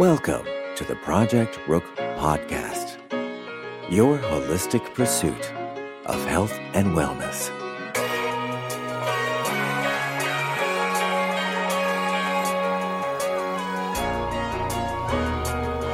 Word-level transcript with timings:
Welcome 0.00 0.46
to 0.76 0.84
the 0.84 0.94
Project 0.94 1.60
Rook 1.68 1.84
Podcast, 2.16 2.96
your 3.90 4.16
holistic 4.16 4.94
pursuit 4.94 5.52
of 6.06 6.24
health 6.24 6.58
and 6.72 6.96
wellness. 6.96 7.50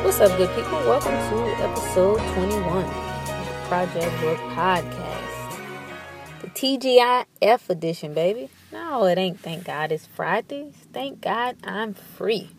What's 0.04 0.20
up, 0.20 0.38
good 0.38 0.54
people? 0.54 0.78
Welcome 0.86 1.10
to 1.10 1.64
episode 1.64 2.18
21 2.34 2.84
of 2.84 3.64
Project 3.64 4.22
Rook 4.22 4.38
Podcast. 4.54 5.58
The 6.42 6.48
TGIF 6.50 7.68
edition, 7.68 8.14
baby. 8.14 8.50
No, 8.70 9.04
it 9.06 9.18
ain't. 9.18 9.40
Thank 9.40 9.64
God 9.64 9.90
it's 9.90 10.06
Fridays. 10.06 10.74
Thank 10.92 11.22
God 11.22 11.56
I'm 11.64 11.92
free. 11.92 12.50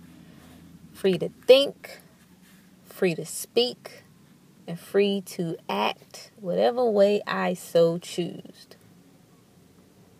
Free 0.98 1.20
to 1.20 1.30
think, 1.46 2.00
free 2.84 3.14
to 3.14 3.24
speak, 3.24 4.02
and 4.66 4.80
free 4.80 5.22
to 5.28 5.56
act 5.70 6.32
whatever 6.38 6.84
way 6.90 7.22
I 7.28 7.54
so 7.54 8.00
choose. 8.00 8.66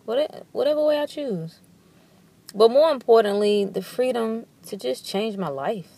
Whatever 0.04 0.84
way 0.84 1.00
I 1.00 1.06
choose. 1.06 1.58
But 2.54 2.70
more 2.70 2.92
importantly, 2.92 3.64
the 3.64 3.82
freedom 3.82 4.46
to 4.66 4.76
just 4.76 5.04
change 5.04 5.36
my 5.36 5.48
life. 5.48 5.90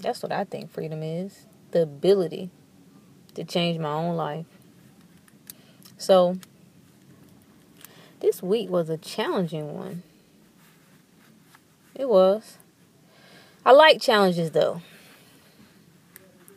That's 0.00 0.20
what 0.20 0.32
I 0.32 0.42
think 0.42 0.72
freedom 0.72 1.04
is 1.04 1.46
the 1.70 1.82
ability 1.82 2.50
to 3.34 3.44
change 3.44 3.78
my 3.78 3.92
own 3.92 4.16
life. 4.16 4.46
So, 5.96 6.38
this 8.18 8.42
week 8.42 8.70
was 8.70 8.90
a 8.90 8.98
challenging 8.98 9.76
one. 9.76 10.02
It 11.94 12.08
was. 12.08 12.58
I 13.64 13.72
like 13.72 14.00
challenges 14.00 14.50
though. 14.50 14.82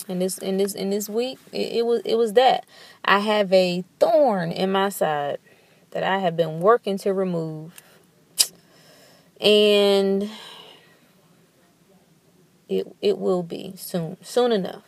In 0.07 0.19
this 0.19 0.37
in 0.37 0.57
this 0.57 0.73
in 0.73 0.89
this 0.89 1.09
week, 1.09 1.37
it, 1.51 1.77
it 1.77 1.85
was 1.85 2.01
it 2.05 2.15
was 2.15 2.33
that. 2.33 2.65
I 3.03 3.19
have 3.19 3.51
a 3.53 3.83
thorn 3.99 4.51
in 4.51 4.71
my 4.71 4.89
side 4.89 5.37
that 5.91 6.03
I 6.03 6.19
have 6.19 6.35
been 6.35 6.59
working 6.59 6.97
to 6.99 7.13
remove. 7.13 7.81
And 9.39 10.29
it 12.67 12.87
it 13.01 13.17
will 13.17 13.43
be 13.43 13.73
soon, 13.77 14.17
soon 14.21 14.51
enough. 14.51 14.83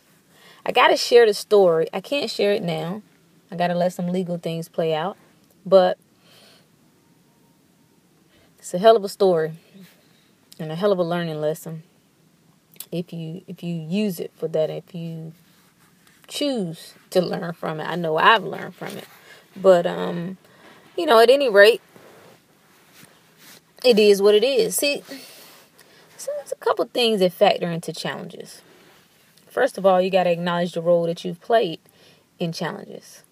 I 0.66 0.72
gotta 0.72 0.98
share 0.98 1.26
the 1.26 1.34
story. 1.34 1.88
I 1.94 2.02
can't 2.02 2.30
share 2.30 2.54
it 2.54 2.64
now. 2.64 3.02
I 3.52 3.56
gotta 3.56 3.76
let 3.76 3.94
some 3.94 4.08
legal 4.08 4.38
things 4.38 4.68
play 4.68 4.94
out. 4.94 5.18
But 5.66 5.98
it's 8.58 8.74
a 8.74 8.78
hell 8.78 8.96
of 8.96 9.04
a 9.04 9.10
story 9.10 9.54
and 10.60 10.72
a 10.72 10.76
hell 10.76 10.92
of 10.92 11.00
a 11.00 11.04
learning 11.04 11.40
lesson. 11.40 11.84
If 12.92 13.14
you 13.14 13.44
if 13.48 13.64
you 13.64 13.76
use 13.76 14.20
it 14.20 14.32
for 14.36 14.48
that, 14.50 14.70
if 14.70 14.94
you 14.94 15.34
choose 16.30 16.94
to 17.10 17.22
learn 17.22 17.54
from 17.54 17.80
it. 17.80 17.86
I 17.86 17.96
know 17.96 18.18
I've 18.18 18.44
learned 18.44 18.76
from 18.76 18.98
it. 18.98 19.08
But 19.56 19.86
um, 19.86 20.38
you 20.96 21.06
know, 21.06 21.20
at 21.20 21.30
any 21.30 21.50
rate, 21.50 21.82
it 23.84 24.00
is 24.00 24.22
what 24.22 24.36
it 24.36 24.44
is. 24.44 24.76
See, 24.76 25.04
so 26.18 26.32
there's 26.38 26.52
a 26.52 26.56
couple 26.56 26.86
things 26.86 27.20
that 27.20 27.34
factor 27.34 27.70
into 27.70 27.92
challenges. 27.92 28.62
First 29.48 29.78
of 29.78 29.86
all, 29.86 30.02
you 30.02 30.12
got 30.12 30.24
to 30.24 30.32
acknowledge 30.32 30.74
the 30.74 30.82
role 30.82 31.06
that 31.08 31.26
you've 31.26 31.42
played 31.42 31.80
in 32.38 32.52
challenges. 32.52 33.24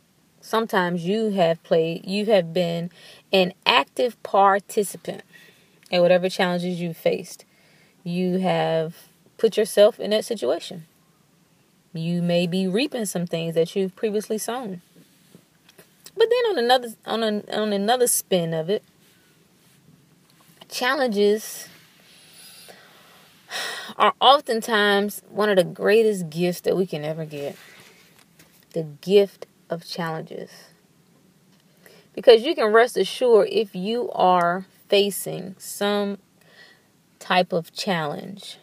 Sometimes 0.42 1.06
you 1.06 1.30
have 1.32 1.62
played, 1.64 2.06
you 2.06 2.26
have 2.28 2.54
been 2.54 2.90
an 3.32 3.54
active 3.66 4.22
participant 4.24 5.22
in 5.92 6.02
whatever 6.02 6.30
challenges 6.30 6.80
you 6.80 6.94
faced. 6.94 7.46
You 8.04 8.40
have 8.40 8.96
put 9.38 9.58
yourself 9.58 10.00
in 10.00 10.12
that 10.12 10.26
situation. 10.26 10.86
You 11.94 12.22
may 12.22 12.48
be 12.48 12.68
reaping 12.68 13.06
some 13.06 13.26
things 13.26 13.56
that 13.56 13.76
you've 13.76 13.96
previously 13.96 14.38
sown. 14.38 14.82
But 16.16 16.30
then 16.30 16.52
on 16.52 16.58
another 16.58 16.90
on 17.06 17.24
a, 17.24 17.56
on 17.56 17.74
another 17.74 18.08
spin 18.08 18.54
of 18.54 18.70
it, 18.70 18.84
challenges 20.70 21.68
are 23.98 24.14
oftentimes 24.20 25.22
one 25.30 25.50
of 25.50 25.58
the 25.58 25.64
greatest 25.64 26.30
gifts 26.30 26.62
that 26.62 26.76
we 26.76 26.86
can 26.86 27.04
ever 27.04 27.26
get 27.26 27.56
the 28.74 28.84
gift 28.84 29.48
of 29.70 29.86
challenges. 29.86 30.52
Because 32.14 32.44
you 32.44 32.56
can 32.56 32.74
rest 32.74 32.98
assured 32.98 33.50
if 33.52 33.76
you 33.76 34.12
are 34.12 34.66
facing 34.90 35.56
some 35.58 36.18
type 37.20 37.52
of 37.52 37.74
challenge, 37.74 38.58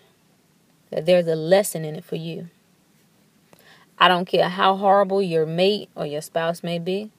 that 0.90 1.06
there's 1.06 1.26
a 1.26 1.34
lesson 1.34 1.84
in 1.84 1.96
it 1.96 2.04
for 2.04 2.16
you. 2.16 2.48
I 3.98 4.08
don't 4.08 4.26
care 4.26 4.48
how 4.48 4.76
horrible 4.76 5.22
your 5.22 5.46
mate 5.46 5.88
or 5.94 6.06
your 6.06 6.22
spouse 6.22 6.62
may 6.62 6.78
be. 6.78 7.10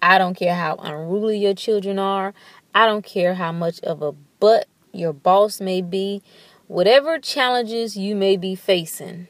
I 0.00 0.18
don't 0.18 0.34
care 0.34 0.54
how 0.54 0.76
unruly 0.76 1.38
your 1.38 1.54
children 1.54 1.98
are. 1.98 2.34
I 2.74 2.86
don't 2.86 3.04
care 3.04 3.34
how 3.34 3.52
much 3.52 3.80
of 3.80 4.02
a 4.02 4.12
butt 4.12 4.66
your 4.92 5.12
boss 5.12 5.60
may 5.60 5.82
be 5.82 6.22
Whatever 6.68 7.20
challenges 7.20 7.96
you 7.96 8.16
may 8.16 8.36
be 8.36 8.56
facing, 8.56 9.28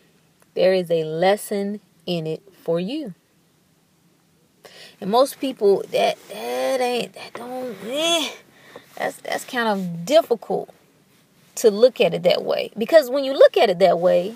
there 0.55 0.73
is 0.73 0.91
a 0.91 1.05
lesson 1.05 1.81
in 2.07 2.27
it 2.27 2.43
for 2.51 2.81
you. 2.81 3.13
And 5.03 5.11
most 5.11 5.39
people 5.39 5.85
that 5.91 6.17
that 6.31 6.81
ain't 6.81 7.13
that 7.13 7.35
don't 7.35 7.77
eh, 7.85 8.31
that's 8.97 9.17
that's 9.19 9.45
kind 9.45 9.69
of 9.69 10.05
difficult 10.05 10.71
to 11.57 11.71
look 11.71 12.01
at 12.01 12.15
it 12.15 12.23
that 12.25 12.45
way. 12.45 12.71
Because 12.77 13.11
when 13.11 13.25
you 13.25 13.33
look 13.33 13.57
at 13.57 13.71
it 13.71 13.79
that 13.79 13.99
way, 13.99 14.35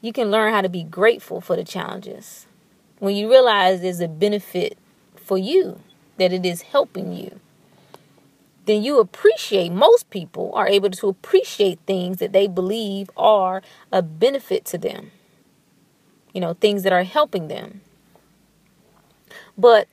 you 0.00 0.12
can 0.12 0.30
learn 0.30 0.52
how 0.52 0.60
to 0.60 0.68
be 0.68 0.82
grateful 0.82 1.40
for 1.40 1.56
the 1.56 1.64
challenges. 1.64 2.46
When 2.98 3.14
you 3.14 3.30
realize 3.30 3.80
there's 3.80 4.00
a 4.00 4.08
benefit 4.08 4.78
for 5.16 5.38
you, 5.38 5.80
that 6.16 6.32
it 6.32 6.44
is 6.44 6.62
helping 6.62 7.12
you 7.12 7.40
then 8.68 8.82
you 8.82 9.00
appreciate, 9.00 9.72
most 9.72 10.10
people 10.10 10.52
are 10.54 10.68
able 10.68 10.90
to 10.90 11.08
appreciate 11.08 11.78
things 11.86 12.18
that 12.18 12.32
they 12.32 12.46
believe 12.46 13.10
are 13.16 13.62
a 13.90 14.02
benefit 14.02 14.66
to 14.66 14.76
them. 14.76 15.10
You 16.34 16.42
know, 16.42 16.52
things 16.52 16.82
that 16.82 16.92
are 16.92 17.02
helping 17.02 17.48
them. 17.48 17.80
But 19.56 19.88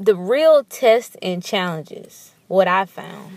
the 0.00 0.16
real 0.16 0.64
test 0.64 1.14
and 1.20 1.44
challenges, 1.44 2.32
what 2.48 2.66
I 2.66 2.86
found, 2.86 3.36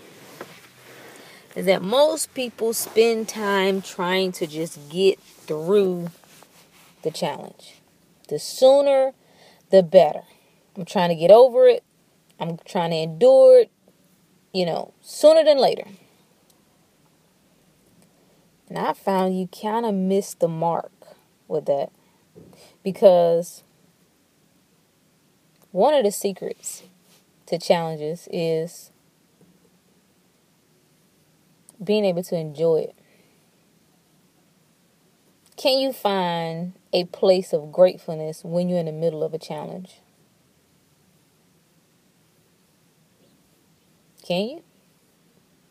is 1.58 1.66
that 1.66 1.82
most 1.82 2.34
people 2.34 2.74
spend 2.74 3.28
time 3.28 3.82
trying 3.82 4.32
to 4.32 4.48
just 4.48 4.90
get 4.90 5.20
through 5.20 6.10
the 7.02 7.12
challenge. 7.12 7.82
The 8.30 8.40
sooner, 8.40 9.12
the 9.72 9.84
better. 9.84 10.24
I'm 10.78 10.86
trying 10.86 11.10
to 11.10 11.16
get 11.16 11.32
over 11.32 11.68
it. 11.68 11.84
I'm 12.40 12.58
trying 12.66 12.92
to 12.92 12.98
endure 12.98 13.60
it, 13.60 13.72
you 14.54 14.66
know, 14.66 14.94
sooner 15.02 15.44
than 15.44 15.58
later. 15.58 15.88
And 18.70 18.78
I 18.78 18.94
found 18.94 19.38
you 19.38 19.48
kind 19.48 19.86
of 19.86 19.94
missed 19.94 20.40
the 20.40 20.48
mark 20.48 20.92
with 21.50 21.66
that 21.66 21.92
because 22.84 23.64
one 25.74 25.96
of 25.96 26.04
the 26.04 26.12
secrets 26.12 26.84
to 27.48 27.58
challenges 27.58 28.30
is 28.32 28.92
being 31.84 32.06
able 32.06 32.22
to 32.22 32.38
enjoy 32.38 32.78
it. 32.78 32.96
Can 35.58 35.80
you 35.80 35.92
find 35.92 36.74
a 36.94 37.06
place 37.06 37.54
of 37.54 37.72
gratefulness 37.72 38.44
when 38.44 38.70
you're 38.70 38.78
in 38.78 38.86
the 38.86 38.92
middle 38.92 39.24
of 39.24 39.34
a 39.34 39.40
challenge? 39.40 40.00
Can 44.24 44.48
you? 44.48 44.64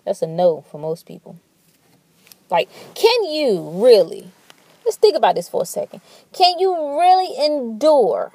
That's 0.05 0.21
a 0.21 0.27
no 0.27 0.63
for 0.63 0.79
most 0.79 1.07
people. 1.07 1.39
Like, 2.51 2.69
can 2.97 3.25
you 3.25 3.71
really? 3.71 4.33
Let's 4.85 4.97
think 4.97 5.15
about 5.15 5.37
this 5.37 5.49
for 5.49 5.63
a 5.63 5.67
second. 5.67 6.01
Can 6.33 6.59
you 6.59 6.99
really 6.99 7.47
endure 7.47 8.33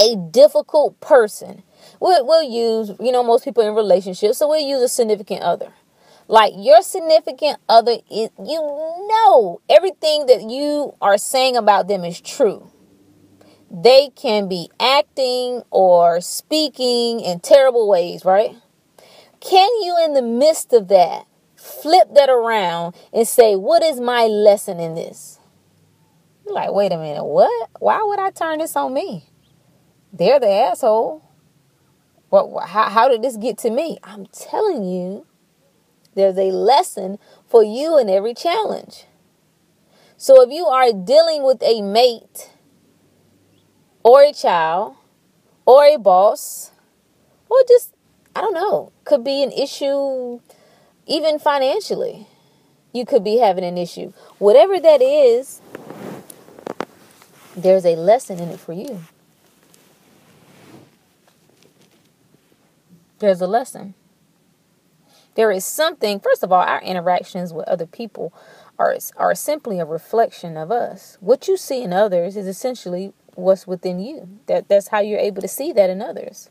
a 0.00 0.16
difficult 0.16 1.00
person? 1.00 1.62
We'll, 2.00 2.26
we'll 2.26 2.42
use, 2.42 2.92
you 3.00 3.12
know, 3.12 3.22
most 3.22 3.44
people 3.44 3.66
in 3.66 3.74
relationships, 3.74 4.38
so 4.38 4.48
we'll 4.48 4.66
use 4.66 4.82
a 4.82 4.88
significant 4.88 5.42
other. 5.42 5.72
Like 6.28 6.52
your 6.56 6.82
significant 6.82 7.58
other 7.68 7.98
is, 8.10 8.30
you 8.38 8.60
know, 9.08 9.60
everything 9.68 10.26
that 10.26 10.42
you 10.42 10.94
are 11.00 11.18
saying 11.18 11.56
about 11.56 11.88
them 11.88 12.04
is 12.04 12.20
true 12.20 12.70
they 13.70 14.10
can 14.14 14.48
be 14.48 14.70
acting 14.78 15.62
or 15.70 16.20
speaking 16.20 17.20
in 17.20 17.40
terrible 17.40 17.88
ways, 17.88 18.24
right? 18.24 18.54
Can 19.40 19.68
you, 19.82 19.96
in 20.04 20.14
the 20.14 20.22
midst 20.22 20.72
of 20.72 20.88
that, 20.88 21.26
flip 21.56 22.14
that 22.14 22.28
around 22.28 22.94
and 23.12 23.26
say, 23.26 23.56
What 23.56 23.82
is 23.82 24.00
my 24.00 24.26
lesson 24.26 24.80
in 24.80 24.94
this? 24.94 25.38
You're 26.44 26.54
like, 26.54 26.72
wait 26.72 26.92
a 26.92 26.96
minute, 26.96 27.24
what? 27.24 27.70
Why 27.80 28.02
would 28.04 28.20
I 28.20 28.30
turn 28.30 28.60
this 28.60 28.76
on 28.76 28.94
me? 28.94 29.24
They're 30.16 30.40
the 30.40 30.50
asshole. 30.50 31.22
What? 32.30 32.68
How, 32.68 32.88
how 32.88 33.08
did 33.08 33.22
this 33.22 33.36
get 33.36 33.58
to 33.58 33.70
me? 33.70 33.98
I'm 34.02 34.26
telling 34.26 34.84
you, 34.84 35.26
there's 36.14 36.38
a 36.38 36.50
lesson 36.50 37.18
for 37.46 37.62
you 37.62 37.98
in 37.98 38.08
every 38.08 38.32
challenge. 38.32 39.04
So 40.16 40.40
if 40.42 40.50
you 40.50 40.64
are 40.66 40.92
dealing 40.92 41.42
with 41.44 41.62
a 41.62 41.82
mate 41.82 42.50
or 44.02 44.22
a 44.22 44.32
child 44.32 44.96
or 45.66 45.84
a 45.84 45.98
boss 45.98 46.72
or 47.50 47.58
just, 47.68 47.94
I 48.34 48.40
don't 48.40 48.54
know, 48.54 48.92
could 49.04 49.22
be 49.22 49.42
an 49.42 49.52
issue 49.52 50.40
even 51.06 51.38
financially. 51.38 52.26
You 52.92 53.04
could 53.04 53.22
be 53.22 53.36
having 53.36 53.64
an 53.64 53.76
issue. 53.76 54.14
Whatever 54.38 54.80
that 54.80 55.02
is, 55.02 55.60
there's 57.54 57.84
a 57.84 57.96
lesson 57.96 58.38
in 58.38 58.48
it 58.48 58.58
for 58.58 58.72
you. 58.72 59.02
There's 63.18 63.40
a 63.40 63.46
lesson. 63.46 63.94
There 65.34 65.50
is 65.50 65.64
something, 65.64 66.18
first 66.20 66.42
of 66.42 66.50
all, 66.50 66.62
our 66.62 66.80
interactions 66.80 67.52
with 67.52 67.68
other 67.68 67.86
people 67.86 68.32
are, 68.78 68.96
are 69.16 69.34
simply 69.34 69.78
a 69.78 69.84
reflection 69.84 70.56
of 70.56 70.70
us. 70.70 71.18
What 71.20 71.46
you 71.46 71.56
see 71.56 71.82
in 71.82 71.92
others 71.92 72.36
is 72.36 72.46
essentially 72.46 73.12
what's 73.34 73.66
within 73.66 73.98
you. 73.98 74.40
That, 74.46 74.68
that's 74.68 74.88
how 74.88 75.00
you're 75.00 75.18
able 75.18 75.42
to 75.42 75.48
see 75.48 75.72
that 75.72 75.90
in 75.90 76.00
others. 76.00 76.50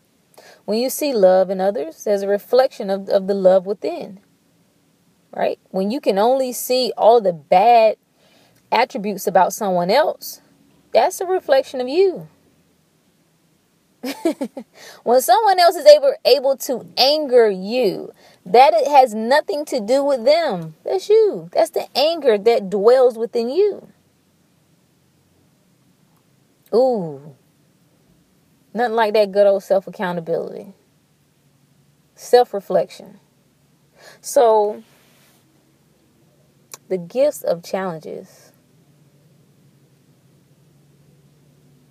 When 0.65 0.77
you 0.77 0.89
see 0.89 1.13
love 1.13 1.49
in 1.49 1.59
others, 1.59 2.03
there's 2.03 2.21
a 2.21 2.27
reflection 2.27 2.89
of, 2.89 3.09
of 3.09 3.27
the 3.27 3.33
love 3.33 3.65
within. 3.65 4.19
Right? 5.35 5.59
When 5.69 5.91
you 5.91 5.99
can 5.99 6.17
only 6.17 6.53
see 6.53 6.93
all 6.95 7.19
the 7.19 7.33
bad 7.33 7.97
attributes 8.71 9.27
about 9.27 9.53
someone 9.53 9.89
else, 9.89 10.41
that's 10.93 11.19
a 11.19 11.25
reflection 11.25 11.81
of 11.81 11.89
you. 11.89 12.27
When 15.03 15.21
someone 15.21 15.59
else 15.59 15.75
is 15.75 15.85
able 15.85 16.13
able 16.25 16.57
to 16.57 16.85
anger 16.97 17.49
you, 17.49 18.11
that 18.45 18.73
it 18.73 18.87
has 18.87 19.13
nothing 19.13 19.65
to 19.65 19.79
do 19.79 20.03
with 20.03 20.25
them. 20.25 20.75
That's 20.83 21.09
you. 21.09 21.49
That's 21.53 21.71
the 21.71 21.87
anger 21.97 22.37
that 22.37 22.69
dwells 22.69 23.17
within 23.17 23.49
you. 23.49 23.87
Ooh. 26.73 27.35
Nothing 28.73 28.95
like 28.95 29.13
that 29.13 29.31
good 29.31 29.47
old 29.47 29.63
self 29.63 29.87
accountability, 29.87 30.73
self 32.13 32.53
reflection. 32.53 33.19
So, 34.19 34.83
the 36.89 36.97
gifts 36.97 37.41
of 37.41 37.63
challenges. 37.63 38.51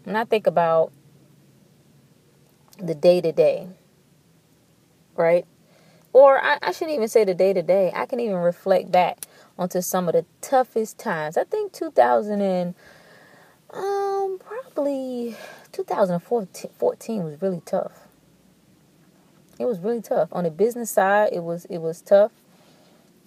When 0.04 0.16
I 0.16 0.24
think 0.24 0.46
about 0.46 0.92
the 2.78 2.94
day 2.94 3.20
to 3.20 3.32
day, 3.32 3.68
right? 5.16 5.46
Or 6.12 6.42
I, 6.42 6.58
I 6.62 6.72
shouldn't 6.72 6.96
even 6.96 7.08
say 7.08 7.24
the 7.24 7.34
day 7.34 7.52
to 7.52 7.62
day. 7.62 7.90
I 7.94 8.06
can 8.06 8.20
even 8.20 8.36
reflect 8.36 8.92
back 8.92 9.26
onto 9.58 9.80
some 9.80 10.08
of 10.08 10.14
the 10.14 10.24
toughest 10.40 10.98
times. 10.98 11.36
I 11.36 11.44
think 11.44 11.72
2000 11.72 12.40
and 12.40 12.74
um 13.70 14.38
probably 14.38 15.36
2014 15.72 17.24
was 17.24 17.42
really 17.42 17.62
tough. 17.64 17.92
It 19.58 19.66
was 19.66 19.80
really 19.80 20.02
tough 20.02 20.28
on 20.32 20.44
the 20.44 20.50
business 20.50 20.90
side. 20.90 21.30
It 21.32 21.42
was 21.42 21.64
it 21.66 21.78
was 21.78 22.00
tough 22.00 22.32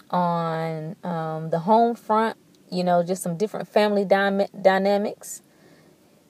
on 0.09 0.95
um, 1.03 1.49
the 1.49 1.59
home 1.59 1.95
front. 1.95 2.37
You 2.69 2.83
know, 2.83 3.03
just 3.03 3.23
some 3.23 3.37
different 3.37 3.67
family 3.67 4.03
dy- 4.03 4.47
dynamics 4.61 5.41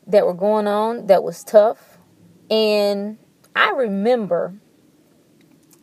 that 0.05 0.25
were 0.25 0.33
going 0.33 0.67
on. 0.67 1.07
That 1.07 1.23
was 1.23 1.43
tough 1.43 1.96
and 2.49 3.17
I 3.55 3.71
remember 3.71 4.53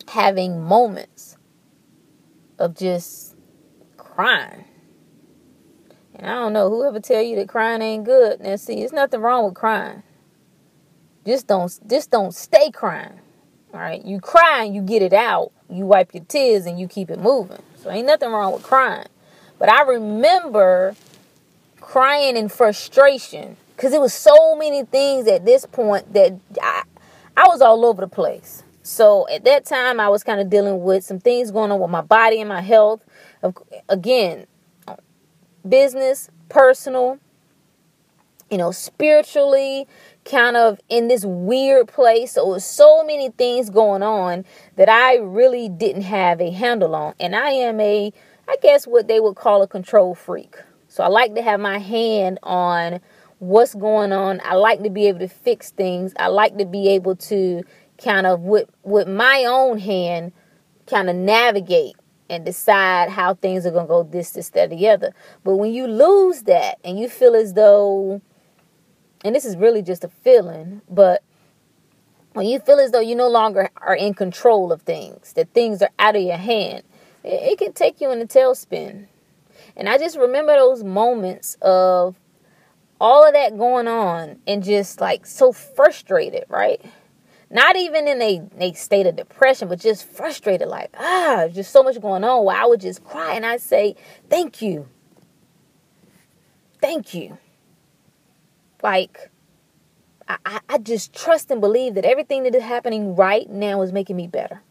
having 0.07 0.61
moments 0.61 1.37
of 2.57 2.75
just 2.75 3.35
crying. 3.97 4.65
And 6.15 6.27
I 6.27 6.33
don't 6.35 6.53
know 6.53 6.69
whoever 6.69 6.99
tell 6.99 7.21
you 7.21 7.35
that 7.35 7.49
crying 7.49 7.81
ain't 7.81 8.05
good. 8.05 8.39
Now 8.39 8.55
see, 8.55 8.75
there's 8.75 8.93
nothing 8.93 9.19
wrong 9.19 9.45
with 9.45 9.55
crying. 9.55 10.03
Just 11.25 11.47
don't 11.47 11.77
just 11.87 12.11
don't 12.11 12.33
stay 12.33 12.71
crying. 12.71 13.19
All 13.73 13.79
right? 13.79 14.03
You 14.05 14.21
cry 14.21 14.63
and 14.63 14.73
you 14.73 14.81
get 14.81 15.01
it 15.01 15.11
out. 15.11 15.51
You 15.69 15.85
wipe 15.85 16.13
your 16.13 16.23
tears 16.23 16.65
and 16.65 16.79
you 16.79 16.87
keep 16.87 17.09
it 17.09 17.19
moving. 17.19 17.61
So 17.77 17.91
ain't 17.91 18.07
nothing 18.07 18.31
wrong 18.31 18.53
with 18.53 18.63
crying. 18.63 19.07
But 19.59 19.69
I 19.69 19.81
remember 19.81 20.95
crying 21.81 22.37
in 22.37 22.47
frustration 22.47 23.57
because 23.75 23.93
it 23.93 23.99
was 23.99 24.13
so 24.13 24.55
many 24.55 24.83
things 24.83 25.27
at 25.27 25.45
this 25.45 25.65
point 25.65 26.13
that 26.13 26.37
I, 26.61 26.83
I 27.35 27.47
was 27.47 27.61
all 27.61 27.85
over 27.85 28.01
the 28.01 28.07
place. 28.07 28.63
So 28.83 29.27
at 29.29 29.43
that 29.45 29.65
time, 29.65 29.99
I 29.99 30.09
was 30.09 30.23
kind 30.23 30.39
of 30.39 30.49
dealing 30.49 30.83
with 30.83 31.03
some 31.03 31.19
things 31.19 31.51
going 31.51 31.71
on 31.71 31.79
with 31.79 31.89
my 31.89 32.01
body 32.01 32.39
and 32.39 32.47
my 32.47 32.61
health. 32.61 33.03
Again, 33.89 34.45
business, 35.67 36.29
personal, 36.49 37.19
you 38.49 38.57
know, 38.57 38.71
spiritually, 38.71 39.87
kind 40.23 40.55
of 40.55 40.79
in 40.87 41.07
this 41.07 41.25
weird 41.25 41.87
place. 41.87 42.33
So 42.33 42.47
it 42.47 42.53
was 42.53 42.65
so 42.65 43.03
many 43.03 43.29
things 43.29 43.69
going 43.69 44.03
on 44.03 44.45
that 44.75 44.87
I 44.87 45.17
really 45.17 45.67
didn't 45.67 46.03
have 46.03 46.39
a 46.39 46.51
handle 46.51 46.95
on. 46.95 47.15
And 47.19 47.35
I 47.35 47.49
am 47.49 47.79
a, 47.79 48.13
I 48.47 48.55
guess 48.61 48.85
what 48.85 49.07
they 49.07 49.19
would 49.19 49.35
call 49.35 49.63
a 49.63 49.67
control 49.67 50.15
freak. 50.15 50.57
So 50.87 51.03
I 51.03 51.07
like 51.07 51.35
to 51.35 51.41
have 51.41 51.59
my 51.59 51.79
hand 51.79 52.39
on 52.43 53.01
what's 53.39 53.75
going 53.75 54.11
on. 54.11 54.41
I 54.43 54.55
like 54.55 54.83
to 54.83 54.89
be 54.89 55.07
able 55.07 55.19
to 55.19 55.27
fix 55.27 55.71
things. 55.71 56.13
I 56.17 56.27
like 56.27 56.57
to 56.57 56.65
be 56.65 56.89
able 56.89 57.15
to 57.15 57.63
kind 57.97 58.27
of 58.27 58.41
with 58.41 58.69
with 58.83 59.07
my 59.07 59.45
own 59.47 59.79
hand 59.79 60.33
kind 60.87 61.09
of 61.09 61.15
navigate 61.15 61.95
and 62.29 62.43
decide 62.43 63.09
how 63.09 63.35
things 63.35 63.65
are 63.65 63.71
going 63.71 63.85
to 63.85 63.89
go 63.89 64.03
this 64.03 64.31
this 64.31 64.49
that 64.49 64.69
the 64.69 64.87
other. 64.87 65.13
But 65.43 65.57
when 65.57 65.73
you 65.73 65.87
lose 65.87 66.43
that 66.43 66.79
and 66.83 66.99
you 66.99 67.09
feel 67.09 67.35
as 67.35 67.53
though 67.53 68.21
and 69.23 69.35
this 69.35 69.45
is 69.45 69.57
really 69.57 69.81
just 69.81 70.03
a 70.03 70.09
feeling, 70.09 70.81
but 70.89 71.23
when 72.33 72.45
you 72.45 72.59
feel 72.59 72.79
as 72.79 72.91
though 72.91 72.99
you 72.99 73.15
no 73.15 73.29
longer 73.29 73.69
are 73.77 73.95
in 73.95 74.13
control 74.13 74.71
of 74.71 74.81
things, 74.81 75.33
that 75.33 75.53
things 75.53 75.81
are 75.81 75.89
out 75.97 76.15
of 76.15 76.21
your 76.21 76.37
hand, 76.37 76.83
it, 77.23 77.53
it 77.53 77.57
can 77.57 77.73
take 77.73 78.01
you 78.01 78.11
in 78.11 78.21
a 78.21 78.25
tailspin. 78.25 79.07
And 79.75 79.89
I 79.89 79.97
just 79.97 80.17
remember 80.17 80.53
those 80.53 80.83
moments 80.83 81.57
of 81.61 82.15
all 83.05 83.23
of 83.23 83.33
that 83.33 83.55
going 83.55 83.87
on 83.87 84.39
and 84.47 84.63
just 84.63 84.99
like 84.99 85.27
so 85.27 85.51
frustrated, 85.51 86.43
right? 86.49 86.81
Not 87.51 87.75
even 87.75 88.07
in 88.07 88.19
a, 88.19 88.41
a 88.57 88.73
state 88.73 89.05
of 89.05 89.15
depression, 89.15 89.67
but 89.67 89.79
just 89.79 90.07
frustrated, 90.07 90.67
like, 90.67 90.89
ah, 90.97 91.45
just 91.53 91.71
so 91.71 91.83
much 91.83 92.01
going 92.01 92.23
on 92.23 92.47
I 92.47 92.65
would 92.65 92.81
just 92.81 93.03
cry 93.03 93.35
and 93.35 93.45
I'd 93.45 93.61
say, 93.61 93.95
Thank 94.27 94.59
you. 94.59 94.87
Thank 96.81 97.13
you. 97.13 97.37
Like, 98.81 99.29
I, 100.27 100.59
I 100.67 100.79
just 100.79 101.13
trust 101.13 101.51
and 101.51 101.61
believe 101.61 101.93
that 101.93 102.05
everything 102.05 102.41
that 102.43 102.55
is 102.55 102.63
happening 102.63 103.15
right 103.15 103.47
now 103.47 103.83
is 103.83 103.93
making 103.93 104.15
me 104.15 104.25
better. 104.25 104.63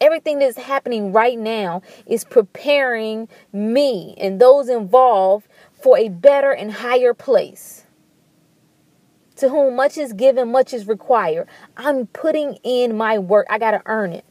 Everything 0.00 0.40
that's 0.40 0.58
happening 0.58 1.12
right 1.12 1.38
now 1.38 1.82
is 2.06 2.24
preparing 2.24 3.28
me 3.52 4.14
and 4.18 4.40
those 4.40 4.68
involved 4.68 5.46
for 5.82 5.98
a 5.98 6.08
better 6.08 6.52
and 6.52 6.72
higher 6.72 7.14
place. 7.14 7.86
To 9.36 9.48
whom 9.48 9.76
much 9.76 9.96
is 9.96 10.12
given, 10.12 10.52
much 10.52 10.74
is 10.74 10.86
required. 10.86 11.48
I'm 11.76 12.06
putting 12.08 12.58
in 12.62 12.96
my 12.96 13.18
work. 13.18 13.46
I 13.48 13.58
got 13.58 13.70
to 13.70 13.82
earn 13.86 14.12
it. 14.12 14.24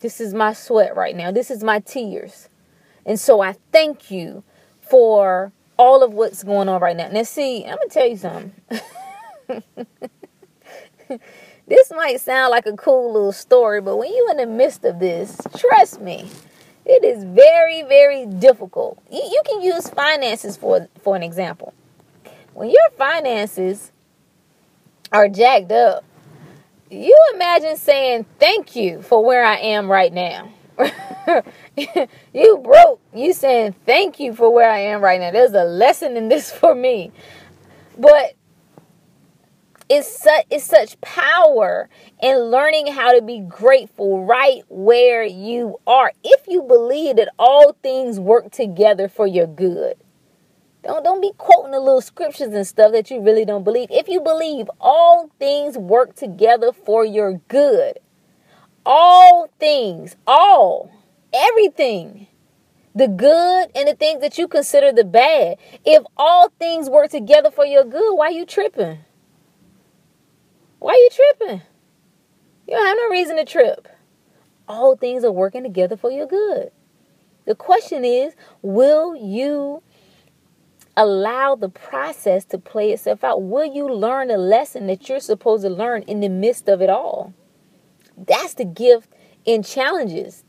This 0.00 0.20
is 0.20 0.32
my 0.32 0.52
sweat 0.52 0.94
right 0.94 1.16
now. 1.16 1.32
This 1.32 1.50
is 1.50 1.64
my 1.64 1.80
tears. 1.80 2.48
And 3.04 3.18
so 3.18 3.40
I 3.40 3.56
thank 3.72 4.10
you 4.10 4.44
for 4.80 5.52
all 5.76 6.02
of 6.04 6.12
what's 6.12 6.44
going 6.44 6.68
on 6.68 6.80
right 6.80 6.96
now. 6.96 7.08
Now, 7.08 7.24
see, 7.24 7.64
I'm 7.64 7.76
going 7.76 7.88
to 7.88 7.94
tell 7.94 8.06
you 8.06 8.16
something. 8.16 8.52
this 11.66 11.90
might 11.90 12.20
sound 12.20 12.50
like 12.50 12.66
a 12.66 12.76
cool 12.76 13.12
little 13.12 13.32
story, 13.32 13.80
but 13.80 13.96
when 13.96 14.14
you're 14.14 14.30
in 14.32 14.36
the 14.36 14.46
midst 14.46 14.84
of 14.84 15.00
this, 15.00 15.36
trust 15.56 16.00
me, 16.00 16.28
it 16.88 17.04
is 17.04 17.22
very, 17.22 17.82
very 17.82 18.24
difficult. 18.24 18.98
You, 19.10 19.20
you 19.22 19.42
can 19.46 19.60
use 19.60 19.90
finances 19.90 20.56
for, 20.56 20.88
for 21.02 21.14
an 21.14 21.22
example. 21.22 21.74
When 22.54 22.70
your 22.70 22.90
finances 22.96 23.92
are 25.12 25.28
jacked 25.28 25.70
up, 25.70 26.04
you 26.90 27.16
imagine 27.34 27.76
saying 27.76 28.24
thank 28.38 28.74
you 28.74 29.02
for 29.02 29.22
where 29.22 29.44
I 29.44 29.56
am 29.56 29.90
right 29.90 30.12
now. 30.12 30.50
you 32.32 32.58
broke. 32.58 33.00
You 33.12 33.34
saying 33.34 33.74
thank 33.84 34.18
you 34.18 34.34
for 34.34 34.52
where 34.52 34.70
I 34.70 34.78
am 34.78 35.02
right 35.02 35.20
now. 35.20 35.30
There's 35.30 35.52
a 35.52 35.64
lesson 35.64 36.16
in 36.16 36.28
this 36.28 36.50
for 36.58 36.74
me. 36.74 37.12
But 37.98 38.34
it's 39.90 40.22
such 40.22 40.44
it's 40.50 40.64
such 40.66 41.00
power 41.00 41.88
in 42.22 42.38
learning 42.38 42.88
how 42.88 43.12
to 43.12 43.22
be 43.22 43.40
grateful 43.40 44.24
right 44.24 44.62
where 44.68 45.24
you 45.24 45.78
are 45.86 46.12
if 46.24 46.46
you 46.48 46.62
believe 46.62 47.16
that 47.16 47.30
all 47.38 47.76
things 47.82 48.20
work 48.20 48.50
together 48.52 49.08
for 49.08 49.26
your 49.26 49.46
good 49.46 49.94
Don't 50.84 51.04
don't 51.04 51.22
be 51.22 51.32
quoting 51.38 51.72
the 51.72 51.80
little 51.80 52.00
scriptures 52.00 52.48
and 52.48 52.66
stuff 52.66 52.92
that 52.92 53.10
you 53.10 53.20
really 53.22 53.44
don't 53.44 53.64
believe. 53.64 53.88
If 53.90 54.08
you 54.08 54.20
believe 54.20 54.68
all 54.80 55.30
things 55.38 55.78
work 55.78 56.16
together 56.16 56.72
for 56.72 57.04
your 57.04 57.34
good. 57.48 58.00
All 58.86 59.48
things, 59.60 60.16
all, 60.26 60.90
everything. 61.34 62.28
The 62.94 63.08
good 63.08 63.70
and 63.76 63.88
the 63.88 63.94
things 63.94 64.22
that 64.22 64.38
you 64.38 64.48
consider 64.48 64.92
the 64.92 65.04
bad. 65.04 65.58
If 65.84 66.04
all 66.16 66.50
things 66.58 66.90
work 66.90 67.10
together 67.10 67.50
for 67.50 67.66
your 67.66 67.84
good, 67.84 68.14
why 68.16 68.26
are 68.28 68.32
you 68.32 68.46
tripping? 68.46 68.98
Why 70.78 70.92
are 70.92 70.96
you 70.96 71.10
tripping? 71.10 71.62
You 72.66 72.76
don't 72.76 72.86
have 72.86 72.96
no 72.96 73.08
reason 73.08 73.36
to 73.36 73.44
trip. 73.44 73.88
All 74.68 74.96
things 74.96 75.24
are 75.24 75.32
working 75.32 75.62
together 75.62 75.96
for 75.96 76.10
your 76.10 76.26
good. 76.26 76.70
The 77.46 77.54
question 77.54 78.04
is, 78.04 78.34
will 78.60 79.16
you 79.16 79.82
allow 80.96 81.54
the 81.54 81.68
process 81.68 82.44
to 82.46 82.58
play 82.58 82.92
itself 82.92 83.24
out? 83.24 83.42
Will 83.42 83.64
you 83.64 83.88
learn 83.88 84.28
the 84.28 84.36
lesson 84.36 84.86
that 84.88 85.08
you're 85.08 85.20
supposed 85.20 85.62
to 85.62 85.70
learn 85.70 86.02
in 86.02 86.20
the 86.20 86.28
midst 86.28 86.68
of 86.68 86.82
it 86.82 86.90
all? 86.90 87.32
That's 88.16 88.54
the 88.54 88.64
gift 88.64 89.08
in 89.44 89.62
challenges. 89.62 90.44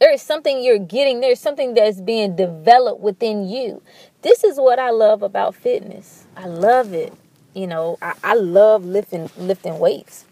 There 0.00 0.12
is 0.12 0.20
something 0.20 0.62
you're 0.62 0.78
getting, 0.78 1.20
there's 1.20 1.40
something 1.40 1.74
that's 1.74 2.00
being 2.00 2.36
developed 2.36 3.00
within 3.00 3.48
you. 3.48 3.80
This 4.22 4.44
is 4.44 4.58
what 4.58 4.78
I 4.78 4.90
love 4.90 5.22
about 5.22 5.54
fitness. 5.54 6.26
I 6.36 6.46
love 6.46 6.92
it. 6.92 7.14
You 7.54 7.66
know, 7.66 7.98
I, 8.02 8.14
I 8.22 8.34
love 8.34 8.84
lifting 8.84 9.30
lifting 9.36 9.78
weights 9.78 10.24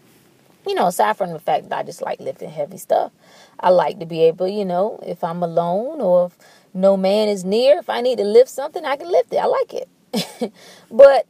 you 0.65 0.75
know, 0.75 0.87
aside 0.87 1.17
from 1.17 1.31
the 1.31 1.39
fact 1.39 1.69
that 1.69 1.79
I 1.79 1.83
just 1.83 2.01
like 2.01 2.19
lifting 2.19 2.49
heavy 2.49 2.77
stuff, 2.77 3.11
I 3.59 3.69
like 3.69 3.99
to 3.99 4.05
be 4.05 4.21
able, 4.23 4.47
you 4.47 4.65
know, 4.65 4.99
if 5.05 5.23
I'm 5.23 5.43
alone 5.43 6.01
or 6.01 6.27
if 6.27 6.37
no 6.73 6.95
man 6.97 7.27
is 7.27 7.43
near, 7.43 7.79
if 7.79 7.89
I 7.89 8.01
need 8.01 8.17
to 8.17 8.23
lift 8.23 8.49
something, 8.49 8.85
I 8.85 8.95
can 8.95 9.11
lift 9.11 9.33
it. 9.33 9.37
I 9.37 9.45
like 9.45 9.73
it. 9.73 10.53
but 10.91 11.27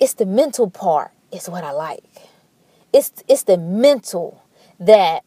it's 0.00 0.14
the 0.14 0.26
mental 0.26 0.70
part 0.70 1.12
is 1.30 1.48
what 1.48 1.64
I 1.64 1.70
like. 1.70 2.04
It's 2.92 3.12
it's 3.28 3.44
the 3.44 3.56
mental 3.56 4.42
that 4.80 5.24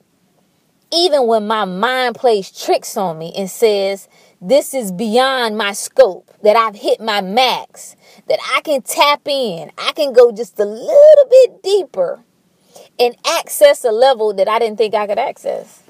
even 0.93 1.25
when 1.27 1.47
my 1.47 1.65
mind 1.65 2.15
plays 2.15 2.51
tricks 2.51 2.95
on 2.95 3.17
me 3.17 3.33
and 3.35 3.49
says 3.49 4.07
this 4.47 4.73
is 4.73 4.91
beyond 4.91 5.57
my 5.57 5.73
scope, 5.73 6.31
that 6.43 6.55
I've 6.55 6.75
hit 6.75 7.01
my 7.01 7.21
max, 7.21 7.95
that 8.27 8.39
I 8.55 8.61
can 8.61 8.81
tap 8.81 9.27
in, 9.27 9.71
I 9.77 9.91
can 9.93 10.13
go 10.13 10.31
just 10.31 10.59
a 10.59 10.65
little 10.65 11.29
bit 11.29 11.63
deeper 11.63 12.23
and 12.99 13.15
access 13.25 13.83
a 13.83 13.91
level 13.91 14.33
that 14.33 14.47
I 14.47 14.59
didn't 14.59 14.77
think 14.77 14.93
I 14.93 15.07
could 15.07 15.19
access. 15.19 15.83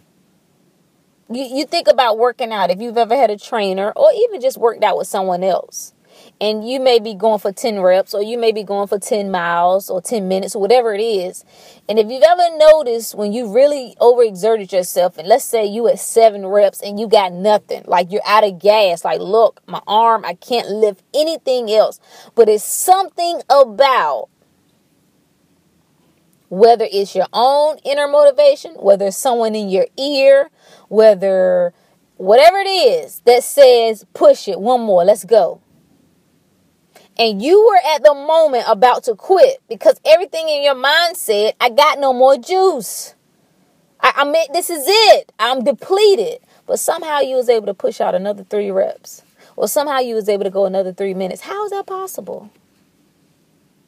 You, 1.29 1.43
you 1.43 1.65
think 1.65 1.88
about 1.88 2.17
working 2.17 2.53
out 2.53 2.69
if 2.69 2.79
you've 2.79 2.97
ever 2.97 3.15
had 3.15 3.31
a 3.31 3.38
trainer 3.38 3.91
or 3.95 4.12
even 4.13 4.39
just 4.39 4.57
worked 4.57 4.83
out 4.83 4.97
with 4.97 5.07
someone 5.07 5.43
else. 5.43 5.95
And 6.42 6.68
you 6.68 6.82
may 6.82 7.00
be 7.00 7.13
going 7.13 7.39
for 7.39 7.54
10 7.54 7.80
reps 7.80 8.13
or 8.13 8.22
you 8.22 8.38
may 8.38 8.51
be 8.51 8.63
going 8.63 8.88
for 8.88 9.00
10 9.00 9.32
miles 9.32 9.89
or 9.89 10.01
10 10.01 10.27
minutes 10.27 10.54
or 10.54 10.62
whatever 10.62 10.94
it 10.94 11.01
is. 11.01 11.46
And 11.88 11.98
if 11.98 12.10
you've 12.10 12.24
ever 12.24 12.58
noticed 12.58 13.15
when 13.15 13.32
you 13.32 13.54
really 13.54 13.96
overexerted 14.01 14.72
yourself, 14.72 15.18
and 15.18 15.27
let's 15.27 15.46
say 15.46 15.65
you 15.65 15.88
at 15.88 16.00
seven 16.00 16.46
reps 16.46 16.82
and 16.82 17.00
you 17.00 17.08
got 17.08 17.32
nothing, 17.32 17.84
like 17.88 18.12
you're 18.12 18.22
out 18.25 18.44
of 18.44 18.60
gas, 18.60 19.06
like, 19.06 19.22
look, 19.22 19.62
my 19.65 19.82
arm, 19.88 20.25
I 20.25 20.34
can't 20.34 20.70
lift 20.70 21.04
anything 21.13 21.72
else. 21.72 22.01
But 22.36 22.50
it's 22.50 22.65
something 22.65 23.42
about 23.50 24.27
whether 26.50 26.88
it's 26.92 27.15
your 27.15 27.27
own 27.32 27.77
inner 27.86 28.08
motivation, 28.08 28.74
whether 28.74 29.08
it's 29.08 29.18
someone 29.18 29.56
in 29.56 29.70
your 29.70 29.88
ear, 29.98 30.50
whether 30.89 31.74
whatever 32.18 32.58
it 32.58 32.68
is 32.68 33.22
that 33.25 33.44
says, 33.44 34.06
push 34.13 34.48
it, 34.48 34.60
one 34.60 34.82
more, 34.82 35.04
let's 35.04 35.25
go. 35.25 35.62
And 37.17 37.41
you 37.41 37.65
were 37.65 37.95
at 37.95 38.03
the 38.03 38.13
moment 38.13 38.65
about 38.67 39.03
to 39.05 39.15
quit 39.15 39.62
because 39.69 40.00
everything 40.05 40.50
in 40.50 40.63
your 40.63 40.75
mind 40.75 41.15
said, 41.15 41.55
I 41.62 41.69
got 41.69 42.00
no 42.00 42.12
more 42.12 42.38
juice. 42.38 43.15
I, 44.01 44.13
I 44.17 44.25
mean, 44.25 44.45
this 44.51 44.69
is 44.69 44.84
it. 44.86 45.31
I'm 45.39 45.63
depleted. 45.63 46.39
But 46.67 46.79
somehow 46.79 47.19
you 47.19 47.36
was 47.36 47.48
able 47.48 47.67
to 47.67 47.74
push 47.74 48.01
out 48.01 48.15
another 48.15 48.43
three 48.43 48.69
reps. 48.69 49.22
Or 49.55 49.69
somehow 49.69 50.00
you 50.00 50.15
was 50.15 50.27
able 50.27 50.43
to 50.43 50.50
go 50.50 50.65
another 50.65 50.91
three 50.91 51.13
minutes. 51.13 51.41
How 51.41 51.63
is 51.63 51.72
that 51.72 51.86
possible? 51.86 52.51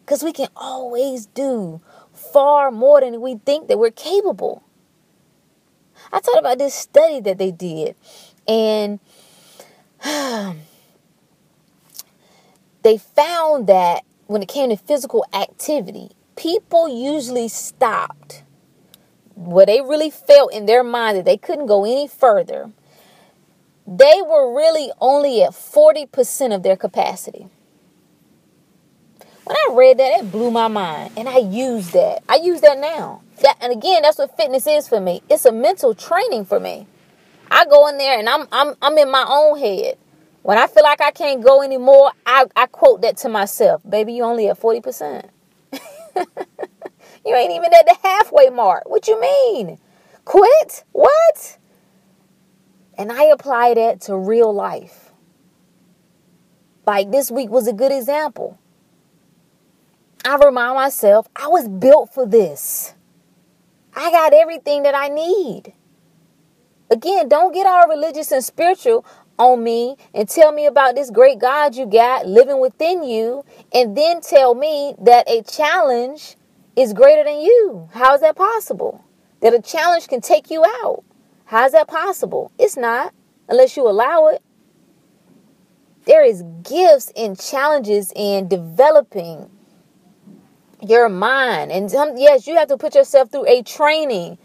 Because 0.06 0.24
we 0.24 0.32
can 0.32 0.48
always 0.56 1.26
do 1.26 1.82
far 2.14 2.72
more 2.72 3.02
than 3.02 3.20
we 3.20 3.36
think 3.36 3.68
that 3.68 3.78
we're 3.78 3.92
capable. 3.92 4.64
I 6.14 6.20
thought 6.20 6.40
about 6.40 6.60
this 6.60 6.74
study 6.74 7.20
that 7.22 7.38
they 7.38 7.52
did, 7.52 7.96
and 8.48 9.00
they 12.88 12.98
found 12.98 13.68
that 13.68 14.06
when 14.28 14.42
it 14.42 14.48
came 14.48 14.70
to 14.70 14.78
physical 14.78 15.26
activity, 15.34 16.12
people 16.38 16.88
usually 16.88 17.50
stopped 17.50 18.44
where 19.36 19.66
they 19.66 19.82
really 19.82 20.10
felt 20.10 20.54
in 20.54 20.68
their 20.68 20.86
mind 20.86 21.18
that 21.18 21.26
they 21.26 21.36
couldn't 21.36 21.66
go 21.66 21.84
any 21.84 22.08
further. 22.08 22.72
They 23.86 24.22
were 24.26 24.56
really 24.56 24.90
only 25.02 25.44
at 25.44 25.52
40% 25.52 26.56
of 26.56 26.64
their 26.64 26.78
capacity. 26.78 27.50
When 29.44 29.58
I 29.58 29.74
read 29.74 30.00
that, 30.00 30.22
it 30.22 30.32
blew 30.32 30.50
my 30.50 30.70
mind. 30.70 31.12
And 31.18 31.28
I 31.28 31.40
use 31.40 31.92
that. 31.92 32.24
I 32.30 32.36
use 32.36 32.62
that 32.62 32.80
now. 32.80 33.22
That, 33.42 33.58
and 33.60 33.74
again, 33.74 34.04
that's 34.04 34.18
what 34.18 34.38
fitness 34.38 34.66
is 34.66 34.88
for 34.88 35.02
me. 35.02 35.22
It's 35.30 35.46
a 35.46 35.52
mental 35.52 35.94
training 35.94 36.46
for 36.46 36.62
me. 36.62 36.88
I 37.52 37.66
go 37.66 37.86
in 37.90 37.98
there 37.98 38.18
and 38.18 38.30
I'm 38.30 38.48
I'm 38.50 38.76
I'm 38.82 38.98
in 38.98 39.12
my 39.12 39.26
own 39.28 39.60
head. 39.60 39.98
When 40.42 40.58
I 40.58 40.68
feel 40.68 40.84
like 40.84 41.02
I 41.02 41.12
can't 41.12 41.44
go 41.44 41.62
anymore, 41.62 42.12
I, 42.26 42.46
I 42.56 42.68
quote 42.68 43.02
that 43.02 43.18
to 43.18 43.30
myself. 43.30 43.82
Baby, 43.88 44.14
you 44.14 44.24
only 44.24 44.48
at 44.48 44.60
40%. 44.60 45.30
you 47.26 47.36
ain't 47.36 47.52
even 47.52 47.74
at 47.74 47.86
the 47.86 47.98
halfway 48.02 48.50
mark. 48.50 48.90
What 48.90 49.08
you 49.08 49.20
mean? 49.20 49.78
Quit? 50.26 50.84
What? 50.92 51.58
And 52.98 53.12
I 53.12 53.26
apply 53.26 53.74
that 53.76 54.02
to 54.02 54.18
real 54.18 54.54
life. 54.54 55.12
Like 56.86 57.12
this 57.12 57.30
week 57.30 57.50
was 57.50 57.68
a 57.68 57.74
good 57.74 57.92
example. 57.92 58.58
I 60.24 60.36
remind 60.38 60.76
myself 60.76 61.28
I 61.36 61.48
was 61.48 61.68
built 61.68 62.14
for 62.14 62.26
this. 62.26 62.94
I 63.94 64.12
got 64.12 64.34
everything 64.34 64.84
that 64.84 64.96
I 64.96 65.08
need. 65.08 65.74
Again, 66.90 67.28
don't 67.28 67.54
get 67.54 67.66
all 67.66 67.88
religious 67.88 68.32
and 68.32 68.44
spiritual 68.44 69.06
on 69.38 69.64
me 69.64 69.96
and 70.14 70.28
tell 70.28 70.52
me 70.52 70.66
about 70.66 70.96
this 70.96 71.10
great 71.12 71.40
God 71.40 71.76
you 71.76 71.86
got 71.86 72.28
living 72.28 72.60
within 72.60 73.04
you, 73.04 73.44
and 73.74 73.96
then 73.96 74.22
tell 74.22 74.56
me 74.56 74.96
that 75.00 75.30
a 75.30 75.44
challenge 75.44 76.36
is 76.76 76.94
greater 76.94 77.24
than 77.24 77.42
you. 77.42 77.90
How 77.94 78.16
is 78.16 78.22
that 78.22 78.36
possible? 78.36 79.04
That 79.42 79.54
a 79.54 79.62
challenge 79.62 80.08
can 80.08 80.22
take 80.22 80.50
you 80.50 80.64
out. 80.64 81.04
How 81.46 81.66
is 81.66 81.72
that 81.72 81.88
possible? 81.88 82.52
It's 82.60 82.78
not, 82.78 83.14
unless 83.48 83.78
you 83.78 83.88
allow 83.88 84.28
it. 84.28 84.42
There 86.06 86.24
is 86.24 86.44
gifts 86.64 87.12
and 87.18 87.40
challenges 87.40 88.14
in 88.16 88.48
developing 88.48 89.50
your 90.82 91.10
mind. 91.10 91.72
And 91.72 91.90
some, 91.92 92.16
yes, 92.18 92.48
you 92.48 92.56
have 92.56 92.68
to 92.70 92.78
put 92.78 92.96
yourself 92.96 93.32
through 93.32 93.48
a 93.48 93.62
training. 93.62 94.38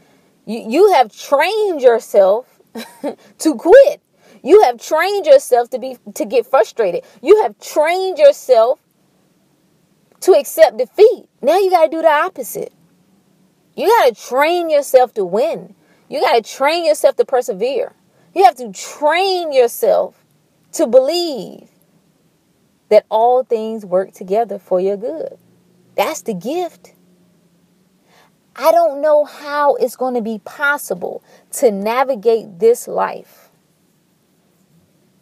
You, 0.44 0.64
you 0.68 0.92
have 0.92 1.16
trained 1.16 1.80
yourself 1.80 2.61
to 3.38 3.54
quit. 3.54 4.02
You 4.42 4.62
have 4.62 4.80
trained 4.80 5.26
yourself 5.26 5.70
to 5.70 5.78
be 5.78 5.99
to 6.14 6.25
get 6.25 6.46
frustrated. 6.46 7.04
You 7.22 7.42
have 7.42 7.58
trained 7.61 8.18
yourself 8.18 8.80
to 10.20 10.32
accept 10.32 10.78
defeat. 10.78 11.26
Now 11.40 11.58
you 11.58 11.70
got 11.70 11.84
to 11.84 11.90
do 11.90 12.02
the 12.02 12.11
opposite. 12.11 12.72
You 13.76 13.87
got 13.87 14.14
to 14.14 14.28
train 14.28 14.68
yourself 14.68 15.14
to 15.14 15.25
win. 15.25 15.75
You 16.08 16.20
got 16.20 16.44
to 16.44 16.56
train 16.56 16.84
yourself 16.84 17.16
to 17.16 17.25
persevere. 17.25 17.92
You 18.34 18.44
have 18.44 18.56
to 18.56 18.72
train 18.72 19.52
yourself 19.52 20.25
to 20.72 20.87
believe 20.87 21.68
that 22.88 23.06
all 23.11 23.44
things 23.44 23.87
work 23.87 24.12
together 24.12 24.58
for 24.58 24.80
your 24.80 24.96
good. 24.96 25.38
That's 25.96 26.22
the 26.22 26.34
gift. 26.34 26.94
I 28.54 28.70
don't 28.70 29.00
know 29.00 29.25
how 29.25 29.76
it's 29.76 29.96
going 29.96 30.14
to 30.14 30.20
be 30.20 30.40
possible 30.44 31.22
to 31.52 31.70
navigate 31.70 32.58
this 32.58 32.87
life 32.87 33.41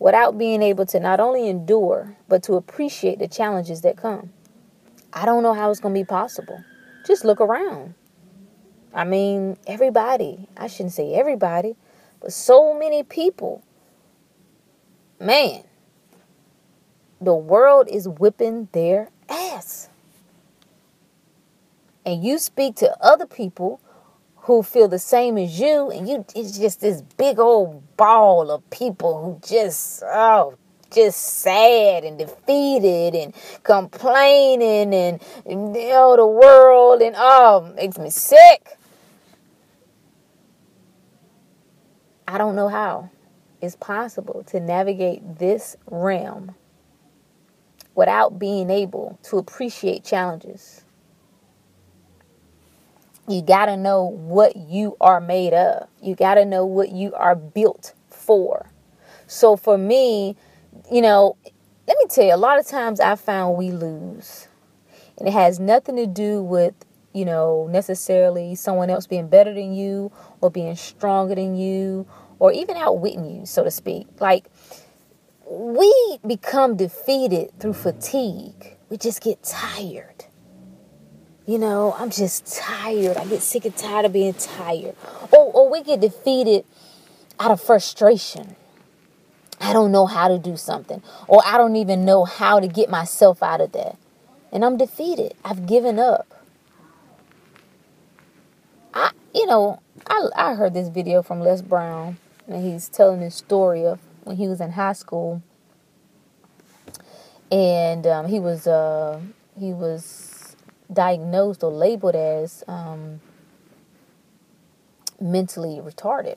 without 0.00 0.36
being 0.36 0.62
able 0.62 0.86
to 0.86 0.98
not 0.98 1.20
only 1.20 1.48
endure, 1.48 2.16
but 2.28 2.42
to 2.42 2.54
appreciate 2.54 3.20
the 3.20 3.28
challenges 3.28 3.82
that 3.82 3.96
come. 3.96 4.30
I 5.12 5.24
don't 5.24 5.44
know 5.44 5.54
how 5.54 5.70
it's 5.70 5.78
going 5.78 5.94
to 5.94 6.00
be 6.00 6.04
possible. 6.04 6.64
Just 7.06 7.24
look 7.24 7.40
around. 7.40 7.94
I 8.92 9.04
mean, 9.04 9.56
everybody, 9.68 10.48
I 10.56 10.66
shouldn't 10.66 10.94
say 10.94 11.14
everybody, 11.14 11.76
but 12.20 12.32
so 12.32 12.76
many 12.76 13.04
people. 13.04 13.62
Man, 15.20 15.62
the 17.20 17.34
world 17.34 17.86
is 17.88 18.08
whipping 18.08 18.68
their 18.72 19.10
ass 19.28 19.90
and 22.04 22.24
you 22.24 22.38
speak 22.38 22.76
to 22.76 22.96
other 23.00 23.26
people 23.26 23.80
who 24.42 24.62
feel 24.62 24.88
the 24.88 24.98
same 24.98 25.36
as 25.38 25.60
you 25.60 25.90
and 25.90 26.08
you 26.08 26.24
it's 26.34 26.58
just 26.58 26.80
this 26.80 27.02
big 27.02 27.38
old 27.38 27.96
ball 27.96 28.50
of 28.50 28.68
people 28.70 29.22
who 29.22 29.40
just 29.46 30.02
oh 30.04 30.56
just 30.90 31.20
sad 31.20 32.04
and 32.04 32.18
defeated 32.18 33.14
and 33.14 33.34
complaining 33.62 34.92
and, 34.92 35.22
you 35.48 35.56
know 35.56 36.16
the 36.16 36.26
world 36.26 37.00
and 37.00 37.14
oh 37.16 37.72
makes 37.76 37.98
me 37.98 38.10
sick. 38.10 38.76
I 42.26 42.38
don't 42.38 42.56
know 42.56 42.68
how 42.68 43.10
it's 43.60 43.76
possible 43.76 44.44
to 44.48 44.60
navigate 44.60 45.38
this 45.38 45.76
realm 45.90 46.54
without 47.94 48.38
being 48.38 48.70
able 48.70 49.18
to 49.24 49.36
appreciate 49.36 50.04
challenges. 50.04 50.84
You 53.28 53.42
got 53.42 53.66
to 53.66 53.76
know 53.76 54.04
what 54.04 54.56
you 54.56 54.96
are 55.00 55.20
made 55.20 55.52
of. 55.52 55.88
You 56.02 56.14
got 56.14 56.34
to 56.34 56.44
know 56.44 56.64
what 56.64 56.90
you 56.90 57.14
are 57.14 57.36
built 57.36 57.94
for. 58.08 58.70
So 59.26 59.56
for 59.56 59.78
me, 59.78 60.36
you 60.90 61.02
know, 61.02 61.36
let 61.86 61.96
me 61.98 62.06
tell 62.08 62.24
you, 62.24 62.34
a 62.34 62.36
lot 62.36 62.58
of 62.58 62.66
times 62.66 63.00
I 63.00 63.14
found 63.14 63.56
we 63.56 63.70
lose. 63.70 64.48
And 65.18 65.28
it 65.28 65.32
has 65.32 65.60
nothing 65.60 65.96
to 65.96 66.06
do 66.06 66.42
with, 66.42 66.74
you 67.12 67.24
know, 67.24 67.68
necessarily 67.70 68.54
someone 68.54 68.90
else 68.90 69.06
being 69.06 69.28
better 69.28 69.52
than 69.52 69.74
you 69.74 70.10
or 70.40 70.50
being 70.50 70.74
stronger 70.76 71.34
than 71.34 71.56
you 71.56 72.06
or 72.38 72.52
even 72.52 72.76
outwitting 72.76 73.26
you, 73.30 73.46
so 73.46 73.62
to 73.62 73.70
speak. 73.70 74.06
Like, 74.18 74.46
we 75.48 76.18
become 76.26 76.76
defeated 76.76 77.50
through 77.58 77.74
fatigue. 77.74 78.76
We 78.88 78.96
just 78.96 79.20
get 79.20 79.42
tired. 79.42 80.19
You 81.50 81.58
know, 81.58 81.96
I'm 81.98 82.10
just 82.10 82.46
tired. 82.46 83.16
I 83.16 83.24
get 83.24 83.42
sick 83.42 83.64
and 83.64 83.76
tired 83.76 84.04
of 84.04 84.12
being 84.12 84.34
tired. 84.34 84.94
Or, 85.32 85.50
or 85.52 85.68
we 85.68 85.82
get 85.82 85.98
defeated 85.98 86.64
out 87.40 87.50
of 87.50 87.60
frustration. 87.60 88.54
I 89.60 89.72
don't 89.72 89.90
know 89.90 90.06
how 90.06 90.28
to 90.28 90.38
do 90.38 90.56
something, 90.56 91.02
or 91.26 91.42
I 91.44 91.56
don't 91.56 91.74
even 91.74 92.04
know 92.04 92.24
how 92.24 92.60
to 92.60 92.68
get 92.68 92.88
myself 92.88 93.42
out 93.42 93.60
of 93.60 93.72
that. 93.72 93.98
And 94.52 94.64
I'm 94.64 94.76
defeated. 94.76 95.34
I've 95.44 95.66
given 95.66 95.98
up. 95.98 96.28
I, 98.94 99.10
you 99.34 99.46
know, 99.46 99.80
I, 100.06 100.28
I 100.36 100.54
heard 100.54 100.72
this 100.72 100.86
video 100.86 101.20
from 101.20 101.40
Les 101.40 101.62
Brown, 101.62 102.18
and 102.46 102.64
he's 102.64 102.88
telling 102.88 103.22
his 103.22 103.34
story 103.34 103.84
of 103.84 103.98
when 104.22 104.36
he 104.36 104.46
was 104.46 104.60
in 104.60 104.70
high 104.70 104.92
school, 104.92 105.42
and 107.50 108.06
um, 108.06 108.28
he 108.28 108.38
was 108.38 108.68
uh, 108.68 109.20
he 109.58 109.72
was 109.72 110.29
diagnosed 110.92 111.62
or 111.62 111.70
labeled 111.70 112.16
as 112.16 112.64
um, 112.68 113.20
mentally 115.20 115.80
retarded 115.82 116.36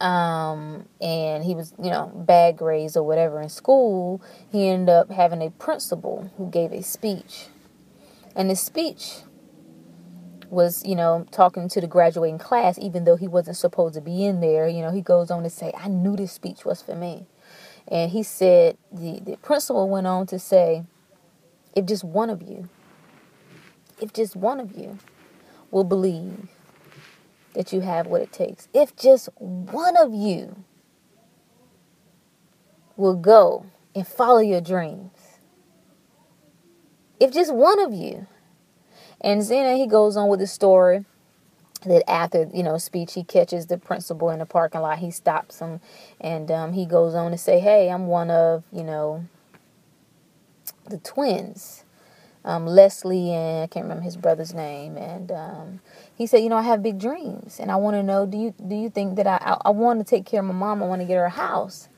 um, 0.00 0.86
and 1.00 1.44
he 1.44 1.54
was, 1.54 1.74
you 1.82 1.90
know, 1.90 2.12
bad 2.14 2.56
grades 2.56 2.96
or 2.96 3.04
whatever 3.04 3.40
in 3.40 3.48
school, 3.48 4.22
he 4.50 4.68
ended 4.68 4.90
up 4.90 5.10
having 5.10 5.42
a 5.42 5.50
principal 5.50 6.30
who 6.36 6.50
gave 6.50 6.72
a 6.72 6.82
speech. 6.82 7.46
And 8.36 8.48
the 8.48 8.56
speech 8.56 9.22
was, 10.48 10.84
you 10.84 10.94
know, 10.94 11.26
talking 11.32 11.68
to 11.70 11.80
the 11.80 11.88
graduating 11.88 12.38
class, 12.38 12.78
even 12.78 13.04
though 13.04 13.16
he 13.16 13.26
wasn't 13.26 13.56
supposed 13.56 13.94
to 13.94 14.00
be 14.00 14.24
in 14.24 14.40
there. 14.40 14.68
You 14.68 14.82
know, 14.82 14.92
he 14.92 15.02
goes 15.02 15.30
on 15.30 15.42
to 15.42 15.50
say, 15.50 15.72
I 15.76 15.88
knew 15.88 16.16
this 16.16 16.32
speech 16.32 16.64
was 16.64 16.80
for 16.80 16.94
me. 16.94 17.26
And 17.88 18.10
he 18.12 18.22
said, 18.22 18.76
the, 18.92 19.20
the 19.20 19.36
principal 19.38 19.88
went 19.88 20.06
on 20.06 20.26
to 20.28 20.38
say, 20.38 20.84
if 21.78 21.86
just 21.86 22.02
one 22.02 22.28
of 22.28 22.42
you, 22.42 22.68
if 24.00 24.12
just 24.12 24.34
one 24.34 24.58
of 24.58 24.76
you 24.76 24.98
will 25.70 25.84
believe 25.84 26.48
that 27.54 27.72
you 27.72 27.80
have 27.80 28.08
what 28.08 28.20
it 28.20 28.32
takes. 28.32 28.68
If 28.74 28.96
just 28.96 29.28
one 29.38 29.96
of 29.96 30.12
you 30.12 30.64
will 32.96 33.14
go 33.14 33.66
and 33.94 34.06
follow 34.06 34.40
your 34.40 34.60
dreams, 34.60 35.12
if 37.20 37.32
just 37.32 37.54
one 37.54 37.78
of 37.80 37.92
you, 37.92 38.26
and 39.20 39.40
then 39.42 39.76
he 39.76 39.86
goes 39.86 40.16
on 40.16 40.28
with 40.28 40.40
the 40.40 40.46
story 40.48 41.04
that 41.86 42.08
after 42.10 42.50
you 42.52 42.64
know 42.64 42.76
speech 42.76 43.14
he 43.14 43.22
catches 43.22 43.66
the 43.66 43.78
principal 43.78 44.30
in 44.30 44.40
the 44.40 44.46
parking 44.46 44.80
lot 44.80 44.98
he 44.98 45.12
stops 45.12 45.60
him 45.60 45.80
and 46.20 46.50
um, 46.50 46.72
he 46.72 46.84
goes 46.84 47.14
on 47.14 47.30
to 47.30 47.38
say 47.38 47.60
hey 47.60 47.88
i'm 47.88 48.08
one 48.08 48.32
of 48.32 48.64
you 48.72 48.82
know 48.82 49.24
the 50.90 50.98
twins 50.98 51.84
um, 52.44 52.66
leslie 52.66 53.32
and 53.32 53.64
i 53.64 53.66
can't 53.68 53.84
remember 53.84 54.04
his 54.04 54.16
brother's 54.16 54.54
name 54.54 54.96
and 54.98 55.32
um, 55.32 55.80
he 56.16 56.26
said, 56.26 56.38
you 56.42 56.50
know, 56.50 56.56
I 56.56 56.62
have 56.62 56.82
big 56.82 56.98
dreams, 57.00 57.58
and 57.60 57.70
I 57.70 57.76
want 57.76 57.96
to 57.96 58.02
know, 58.02 58.26
do 58.26 58.38
you 58.38 58.54
do 58.66 58.74
you 58.76 58.90
think 58.90 59.16
that 59.16 59.26
I 59.26 59.38
I, 59.40 59.58
I 59.66 59.70
want 59.70 60.00
to 60.00 60.04
take 60.04 60.26
care 60.26 60.40
of 60.40 60.46
my 60.46 60.54
mom? 60.54 60.82
I 60.82 60.86
want 60.86 61.00
to 61.02 61.06
get 61.06 61.16
her 61.16 61.24
a 61.26 61.30
house, 61.30 61.88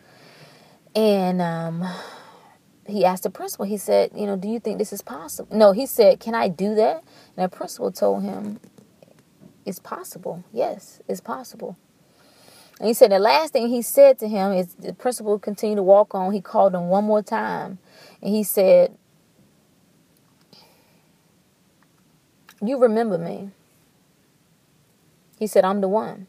and 0.96 1.42
um, 1.42 1.84
he 2.86 3.04
asked 3.04 3.24
the 3.24 3.30
principal. 3.30 3.66
He 3.66 3.78
said, 3.78 4.12
you 4.14 4.26
know, 4.26 4.36
do 4.36 4.48
you 4.48 4.60
think 4.60 4.78
this 4.78 4.92
is 4.92 5.02
possible? 5.02 5.56
No, 5.56 5.72
he 5.72 5.86
said, 5.86 6.20
can 6.20 6.34
I 6.34 6.48
do 6.48 6.74
that? 6.76 7.04
And 7.36 7.44
the 7.50 7.56
principal 7.56 7.92
told 7.92 8.24
him, 8.24 8.60
it's 9.66 9.80
possible. 9.80 10.44
Yes, 10.52 11.00
it's 11.08 11.20
possible. 11.20 11.76
And 12.80 12.88
he 12.88 12.94
said 12.94 13.12
the 13.12 13.18
last 13.18 13.52
thing 13.54 13.68
he 13.68 13.82
said 13.82 14.18
to 14.20 14.28
him 14.28 14.52
is 14.52 14.74
the 14.74 14.94
principal 14.94 15.38
continued 15.38 15.76
to 15.76 15.82
walk 15.84 16.14
on. 16.14 16.32
He 16.32 16.40
called 16.40 16.74
him 16.74 16.88
one 16.88 17.04
more 17.04 17.22
time, 17.22 17.78
and 18.22 18.34
he 18.34 18.42
said, 18.42 18.96
"You 22.62 22.78
remember 22.78 23.18
me." 23.18 23.50
He 25.40 25.46
said, 25.46 25.64
I'm 25.64 25.80
the 25.80 25.88
one. 25.88 26.26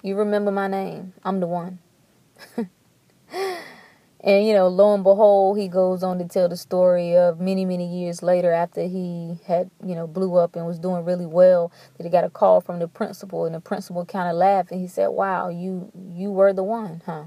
You 0.00 0.14
remember 0.14 0.52
my 0.52 0.68
name. 0.68 1.14
I'm 1.24 1.40
the 1.40 1.48
one. 1.48 1.80
and, 2.56 4.46
you 4.46 4.52
know, 4.52 4.68
lo 4.68 4.94
and 4.94 5.02
behold, 5.02 5.58
he 5.58 5.66
goes 5.66 6.04
on 6.04 6.20
to 6.20 6.28
tell 6.28 6.48
the 6.48 6.56
story 6.56 7.16
of 7.16 7.40
many, 7.40 7.64
many 7.64 7.84
years 7.84 8.22
later 8.22 8.52
after 8.52 8.82
he 8.82 9.40
had, 9.48 9.68
you 9.84 9.96
know, 9.96 10.06
blew 10.06 10.36
up 10.36 10.54
and 10.54 10.64
was 10.64 10.78
doing 10.78 11.04
really 11.04 11.26
well 11.26 11.72
that 11.96 12.04
he 12.04 12.08
got 12.08 12.22
a 12.22 12.30
call 12.30 12.60
from 12.60 12.78
the 12.78 12.86
principal 12.86 13.46
and 13.46 13.54
the 13.56 13.60
principal 13.60 14.04
kind 14.04 14.30
of 14.30 14.36
laughed 14.36 14.70
and 14.70 14.80
he 14.80 14.86
said, 14.86 15.08
wow, 15.08 15.48
you, 15.48 15.90
you 16.14 16.30
were 16.30 16.52
the 16.52 16.62
one, 16.62 17.02
huh? 17.04 17.24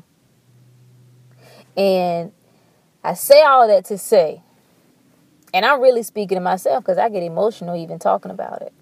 And 1.76 2.32
I 3.04 3.14
say 3.14 3.44
all 3.44 3.68
that 3.68 3.86
to 3.86 3.98
say, 3.98 4.42
and 5.54 5.66
I'm 5.66 5.82
really 5.82 6.04
speaking 6.04 6.36
to 6.36 6.42
myself 6.42 6.84
because 6.84 6.98
I 6.98 7.10
get 7.10 7.24
emotional 7.24 7.76
even 7.76 8.00
talking 8.00 8.32
about 8.32 8.62
it 8.62 8.74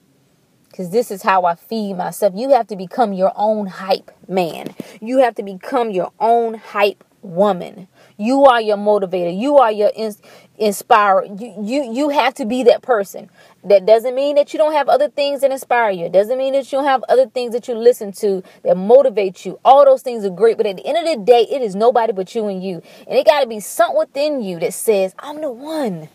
because 0.78 0.92
this 0.92 1.12
is 1.12 1.24
how 1.24 1.46
I 1.46 1.56
feed 1.56 1.96
myself. 1.96 2.34
You 2.36 2.50
have 2.52 2.68
to 2.68 2.76
become 2.76 3.14
your 3.14 3.32
own 3.36 3.68
hype 3.68 4.12
man. 4.28 4.76
You 5.02 5.20
have 5.20 5.36
to 5.36 5.44
become 5.44 5.92
your 5.92 6.12
own 6.20 6.56
hype 6.56 7.04
woman. 7.22 7.88
You 8.18 8.46
are 8.46 8.62
your 8.62 8.78
motivator. 8.78 9.38
You 9.38 9.58
are 9.58 9.72
your 9.72 9.92
ins- 9.96 10.22
inspirer. 10.58 11.26
You, 11.26 11.54
you 11.62 11.94
you 11.94 12.10
have 12.10 12.34
to 12.36 12.46
be 12.46 12.64
that 12.64 12.82
person. 12.82 13.30
That 13.64 13.86
doesn't 13.86 14.16
mean 14.16 14.36
that 14.36 14.54
you 14.54 14.60
don't 14.60 14.74
have 14.74 14.90
other 14.90 15.10
things 15.10 15.42
that 15.42 15.52
inspire 15.52 15.92
you. 15.92 16.06
It 16.06 16.12
doesn't 16.12 16.38
mean 16.38 16.54
that 16.54 16.72
you 16.72 16.78
don't 16.78 16.86
have 16.88 17.04
other 17.10 17.28
things 17.28 17.54
that 17.54 17.68
you 17.68 17.76
listen 17.76 18.12
to 18.14 18.44
that 18.64 18.78
motivate 18.78 19.46
you. 19.46 19.60
All 19.66 19.86
those 19.86 20.02
things 20.02 20.26
are 20.26 20.30
great, 20.30 20.58
but 20.58 20.66
at 20.66 20.78
the 20.78 20.86
end 20.86 20.98
of 20.98 21.06
the 21.06 21.24
day, 21.24 21.48
it 21.50 21.62
is 21.62 21.76
nobody 21.76 22.14
but 22.14 22.34
you 22.36 22.48
and 22.48 22.64
you. 22.64 22.82
And 23.08 23.18
it 23.18 23.26
got 23.26 23.42
to 23.42 23.48
be 23.48 23.60
something 23.60 23.98
within 23.98 24.42
you 24.42 24.60
that 24.60 24.74
says, 24.74 25.14
"I'm 25.20 25.42
the 25.42 25.52
one. 25.52 26.10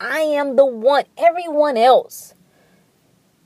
I 0.00 0.20
am 0.20 0.56
the 0.56 0.66
one." 0.66 1.04
Everyone 1.16 1.76
else 1.76 2.33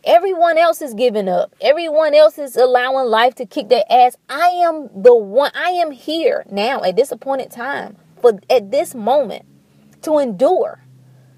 Everyone 0.09 0.57
else 0.57 0.81
is 0.81 0.95
giving 0.95 1.29
up. 1.29 1.55
Everyone 1.61 2.15
else 2.15 2.39
is 2.39 2.57
allowing 2.57 3.11
life 3.11 3.35
to 3.35 3.45
kick 3.45 3.69
their 3.69 3.85
ass. 3.91 4.17
I 4.27 4.47
am 4.49 4.89
the 4.95 5.15
one. 5.15 5.51
I 5.55 5.73
am 5.73 5.91
here 5.91 6.47
now 6.51 6.83
at 6.83 6.97
this 6.97 7.13
appointed 7.13 7.51
time 7.51 7.99
for 8.23 8.41
at 8.49 8.71
this 8.71 8.95
moment 8.95 9.45
to 10.03 10.17
endure. 10.17 10.83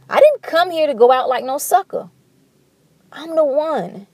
I 0.08 0.20
didn't 0.20 0.42
come 0.42 0.70
here 0.70 0.86
to 0.86 0.94
go 0.94 1.10
out 1.10 1.28
like 1.28 1.42
no 1.42 1.58
sucker. 1.58 2.10
I'm 3.10 3.34
the 3.34 3.44
one. 3.44 4.06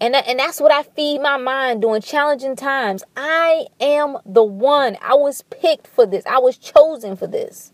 And, 0.00 0.14
that, 0.14 0.26
and 0.26 0.38
that's 0.38 0.62
what 0.62 0.72
I 0.72 0.84
feed 0.84 1.20
my 1.20 1.36
mind 1.36 1.82
during 1.82 2.00
challenging 2.00 2.56
times. 2.56 3.04
I 3.18 3.66
am 3.80 4.16
the 4.24 4.44
one. 4.44 4.96
I 5.02 5.12
was 5.12 5.42
picked 5.42 5.86
for 5.86 6.06
this. 6.06 6.24
I 6.24 6.38
was 6.38 6.56
chosen 6.56 7.16
for 7.16 7.26
this. 7.26 7.72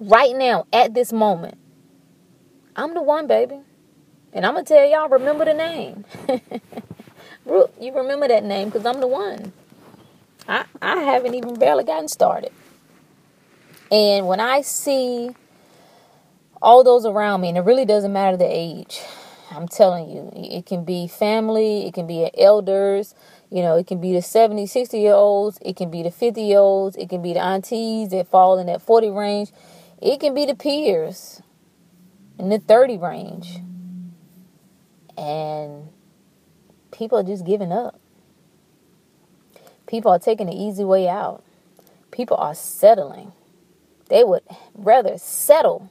Right 0.00 0.34
now, 0.34 0.66
at 0.72 0.94
this 0.94 1.12
moment, 1.12 1.58
I'm 2.76 2.94
the 2.94 3.02
one, 3.02 3.26
baby. 3.26 3.60
And 4.36 4.44
I'm 4.44 4.52
going 4.52 4.66
to 4.66 4.74
tell 4.74 4.86
y'all, 4.86 5.08
remember 5.08 5.46
the 5.46 5.54
name. 5.54 6.04
you 7.80 7.94
remember 7.94 8.28
that 8.28 8.44
name 8.44 8.68
because 8.68 8.84
I'm 8.84 9.00
the 9.00 9.06
one. 9.06 9.54
I, 10.46 10.66
I 10.82 10.96
haven't 10.98 11.34
even 11.34 11.54
barely 11.54 11.84
gotten 11.84 12.06
started. 12.06 12.52
And 13.90 14.26
when 14.26 14.38
I 14.38 14.60
see 14.60 15.30
all 16.60 16.84
those 16.84 17.06
around 17.06 17.40
me, 17.40 17.48
and 17.48 17.56
it 17.56 17.62
really 17.62 17.86
doesn't 17.86 18.12
matter 18.12 18.36
the 18.36 18.44
age, 18.44 19.00
I'm 19.50 19.68
telling 19.68 20.10
you, 20.10 20.30
it 20.34 20.66
can 20.66 20.84
be 20.84 21.08
family, 21.08 21.86
it 21.86 21.94
can 21.94 22.06
be 22.06 22.28
elders, 22.36 23.14
you 23.50 23.62
know, 23.62 23.76
it 23.76 23.86
can 23.86 24.02
be 24.02 24.12
the 24.12 24.20
70, 24.20 24.66
60 24.66 25.00
year 25.00 25.14
olds, 25.14 25.58
it 25.62 25.76
can 25.76 25.90
be 25.90 26.02
the 26.02 26.10
50 26.10 26.42
year 26.42 26.58
olds, 26.58 26.94
it 26.96 27.08
can 27.08 27.22
be 27.22 27.32
the 27.32 27.40
aunties 27.40 28.10
that 28.10 28.28
fall 28.28 28.58
in 28.58 28.66
that 28.66 28.82
40 28.82 29.08
range, 29.08 29.50
it 30.02 30.20
can 30.20 30.34
be 30.34 30.44
the 30.44 30.54
peers 30.54 31.40
in 32.38 32.50
the 32.50 32.58
30 32.58 32.98
range 32.98 33.60
and 35.16 35.88
people 36.92 37.18
are 37.18 37.22
just 37.22 37.44
giving 37.44 37.72
up. 37.72 38.00
People 39.86 40.10
are 40.10 40.18
taking 40.18 40.46
the 40.46 40.54
easy 40.54 40.84
way 40.84 41.08
out. 41.08 41.44
People 42.10 42.36
are 42.36 42.54
settling. 42.54 43.32
They 44.08 44.24
would 44.24 44.42
rather 44.74 45.18
settle 45.18 45.90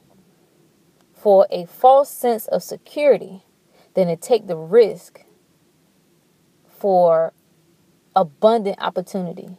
for 1.13 1.47
a 1.49 1.65
false 1.65 2.09
sense 2.09 2.47
of 2.47 2.61
security 2.63 3.43
than 3.93 4.07
to 4.07 4.15
take 4.15 4.47
the 4.47 4.57
risk 4.57 5.21
for 6.67 7.33
abundant 8.15 8.77
opportunity. 8.79 9.57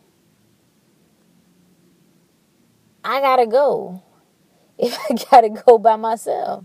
I 3.04 3.20
gotta 3.20 3.46
go 3.46 4.02
if 4.78 4.98
I 4.98 5.14
gotta 5.30 5.48
go 5.48 5.78
by 5.78 5.96
myself. 5.96 6.64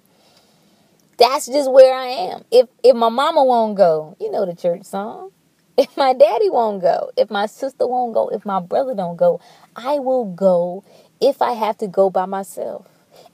That's 1.17 1.45
just 1.47 1.71
where 1.71 1.93
I 1.93 2.07
am. 2.07 2.43
If 2.51 2.67
if 2.83 2.95
my 2.95 3.09
mama 3.09 3.43
won't 3.43 3.77
go, 3.77 4.15
you 4.19 4.31
know 4.31 4.45
the 4.45 4.55
church 4.55 4.83
song. 4.83 5.31
If 5.77 5.97
my 5.97 6.13
daddy 6.13 6.49
won't 6.49 6.81
go, 6.81 7.11
if 7.17 7.31
my 7.31 7.45
sister 7.47 7.87
won't 7.87 8.13
go, 8.13 8.27
if 8.27 8.45
my 8.45 8.59
brother 8.59 8.93
don't 8.93 9.15
go, 9.15 9.39
I 9.75 9.99
will 9.99 10.25
go 10.25 10.83
if 11.21 11.41
I 11.41 11.53
have 11.53 11.77
to 11.77 11.87
go 11.87 12.09
by 12.09 12.25
myself. 12.25 12.87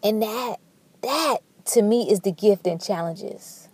And 0.04 0.22
that 0.22 0.58
that 1.02 1.38
to 1.74 1.82
me 1.82 2.10
is 2.10 2.22
the 2.22 2.32
gift 2.32 2.68
and 2.68 2.82
challenges. 2.82 3.70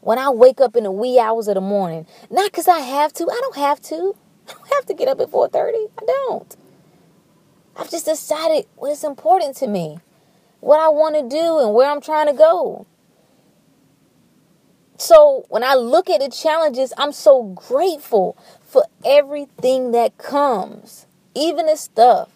When 0.00 0.18
I 0.18 0.30
wake 0.30 0.60
up 0.60 0.76
in 0.76 0.84
the 0.84 0.92
wee 0.92 1.18
hours 1.18 1.48
of 1.48 1.54
the 1.54 1.60
morning, 1.62 2.06
not 2.30 2.50
because 2.50 2.68
I 2.68 2.80
have 2.80 3.12
to, 3.14 3.24
I 3.24 3.38
don't 3.40 3.56
have 3.56 3.80
to. 3.82 4.16
I 4.48 4.52
don't 4.52 4.74
have 4.74 4.86
to 4.86 4.94
get 4.94 5.08
up 5.08 5.20
at 5.20 5.30
4:30. 5.30 5.90
I 5.98 6.04
don't. 6.06 6.56
I've 7.76 7.90
just 7.90 8.06
decided 8.06 8.66
what 8.76 8.92
is 8.92 9.04
important 9.04 9.56
to 9.56 9.66
me, 9.66 9.98
what 10.64 10.80
I 10.80 10.88
want 10.88 11.14
to 11.16 11.28
do, 11.28 11.58
and 11.58 11.74
where 11.74 11.90
I'm 11.90 12.00
trying 12.00 12.26
to 12.26 12.32
go. 12.32 12.86
So 14.96 15.44
when 15.50 15.62
I 15.62 15.74
look 15.74 16.08
at 16.08 16.20
the 16.20 16.30
challenges, 16.30 16.94
I'm 16.96 17.12
so 17.12 17.42
grateful 17.42 18.38
for 18.62 18.84
everything 19.04 19.92
that 19.92 20.16
comes, 20.16 21.06
even 21.34 21.66
the 21.66 21.76
stuff 21.76 22.30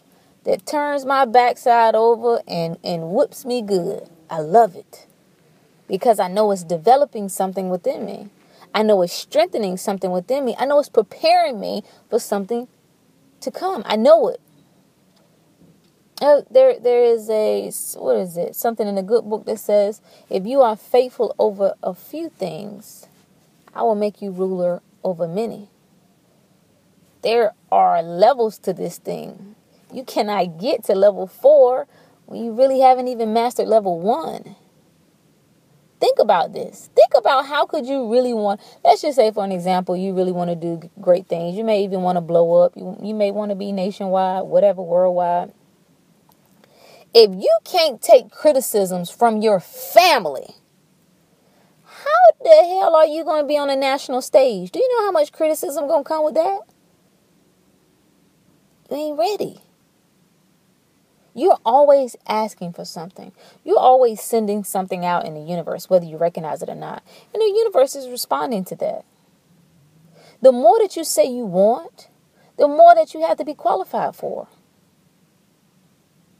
that 0.44 0.66
turns 0.66 1.06
my 1.06 1.24
backside 1.24 1.94
over 1.94 2.42
and, 2.46 2.76
and 2.84 3.10
whips 3.12 3.46
me 3.46 3.62
good. 3.62 4.08
I 4.28 4.40
love 4.40 4.76
it 4.76 5.06
because 5.88 6.20
I 6.20 6.28
know 6.28 6.50
it's 6.50 6.64
developing 6.64 7.30
something 7.30 7.70
within 7.70 8.04
me. 8.04 8.28
I 8.74 8.82
know 8.82 9.00
it's 9.00 9.14
strengthening 9.14 9.78
something 9.78 10.10
within 10.10 10.44
me. 10.44 10.54
I 10.58 10.66
know 10.66 10.78
it's 10.78 10.90
preparing 10.90 11.58
me 11.58 11.82
for 12.10 12.18
something 12.18 12.68
to 13.40 13.50
come. 13.50 13.82
I 13.86 13.96
know 13.96 14.28
it. 14.28 14.40
Oh, 16.20 16.44
there, 16.50 16.80
there 16.80 17.04
is 17.04 17.30
a 17.30 17.70
what 17.96 18.16
is 18.16 18.36
it? 18.36 18.56
Something 18.56 18.88
in 18.88 18.96
the 18.96 19.04
good 19.04 19.24
book 19.24 19.44
that 19.46 19.60
says, 19.60 20.00
"If 20.28 20.46
you 20.46 20.60
are 20.62 20.74
faithful 20.74 21.32
over 21.38 21.74
a 21.80 21.94
few 21.94 22.28
things, 22.28 23.06
I 23.72 23.82
will 23.82 23.94
make 23.94 24.20
you 24.20 24.32
ruler 24.32 24.82
over 25.04 25.28
many." 25.28 25.68
There 27.22 27.52
are 27.70 28.02
levels 28.02 28.58
to 28.60 28.72
this 28.72 28.98
thing. 28.98 29.54
You 29.92 30.02
cannot 30.02 30.58
get 30.58 30.82
to 30.84 30.94
level 30.94 31.28
four 31.28 31.86
when 32.26 32.44
you 32.44 32.52
really 32.52 32.80
haven't 32.80 33.06
even 33.06 33.32
mastered 33.32 33.68
level 33.68 34.00
one. 34.00 34.56
Think 36.00 36.18
about 36.18 36.52
this. 36.52 36.90
Think 36.96 37.12
about 37.16 37.46
how 37.46 37.64
could 37.66 37.86
you 37.86 38.10
really 38.10 38.34
want. 38.34 38.60
Let's 38.84 39.02
just 39.02 39.16
say, 39.16 39.30
for 39.30 39.44
an 39.44 39.52
example, 39.52 39.96
you 39.96 40.14
really 40.14 40.32
want 40.32 40.50
to 40.50 40.56
do 40.56 40.90
great 41.00 41.28
things. 41.28 41.56
You 41.56 41.64
may 41.64 41.84
even 41.84 42.02
want 42.02 42.16
to 42.16 42.20
blow 42.20 42.62
up. 42.62 42.76
You, 42.76 42.96
you 43.00 43.14
may 43.14 43.30
want 43.30 43.50
to 43.50 43.56
be 43.56 43.70
nationwide, 43.70 44.44
whatever, 44.44 44.82
worldwide 44.82 45.52
if 47.14 47.30
you 47.30 47.58
can't 47.64 48.00
take 48.02 48.30
criticisms 48.30 49.10
from 49.10 49.40
your 49.40 49.60
family, 49.60 50.54
how 51.84 52.32
the 52.42 52.50
hell 52.50 52.94
are 52.94 53.06
you 53.06 53.24
going 53.24 53.42
to 53.42 53.48
be 53.48 53.56
on 53.56 53.70
a 53.70 53.76
national 53.76 54.22
stage? 54.22 54.70
Do 54.70 54.78
you 54.78 54.88
know 54.96 55.06
how 55.06 55.12
much 55.12 55.32
criticism 55.32 55.88
going 55.88 56.04
to 56.04 56.08
come 56.08 56.24
with 56.24 56.34
that? 56.34 56.60
You 58.90 58.96
ain't 58.96 59.18
ready. 59.18 59.60
You're 61.34 61.58
always 61.64 62.16
asking 62.26 62.72
for 62.72 62.84
something. 62.84 63.32
You're 63.64 63.78
always 63.78 64.20
sending 64.20 64.64
something 64.64 65.04
out 65.04 65.24
in 65.24 65.34
the 65.34 65.40
universe, 65.40 65.88
whether 65.88 66.04
you 66.04 66.16
recognize 66.16 66.62
it 66.62 66.68
or 66.68 66.74
not. 66.74 67.02
And 67.32 67.40
the 67.40 67.46
universe 67.46 67.94
is 67.94 68.08
responding 68.08 68.64
to 68.66 68.76
that. 68.76 69.04
The 70.42 70.52
more 70.52 70.78
that 70.80 70.96
you 70.96 71.04
say 71.04 71.26
you 71.26 71.44
want, 71.44 72.08
the 72.56 72.68
more 72.68 72.94
that 72.94 73.14
you 73.14 73.22
have 73.22 73.38
to 73.38 73.44
be 73.44 73.54
qualified 73.54 74.16
for 74.16 74.48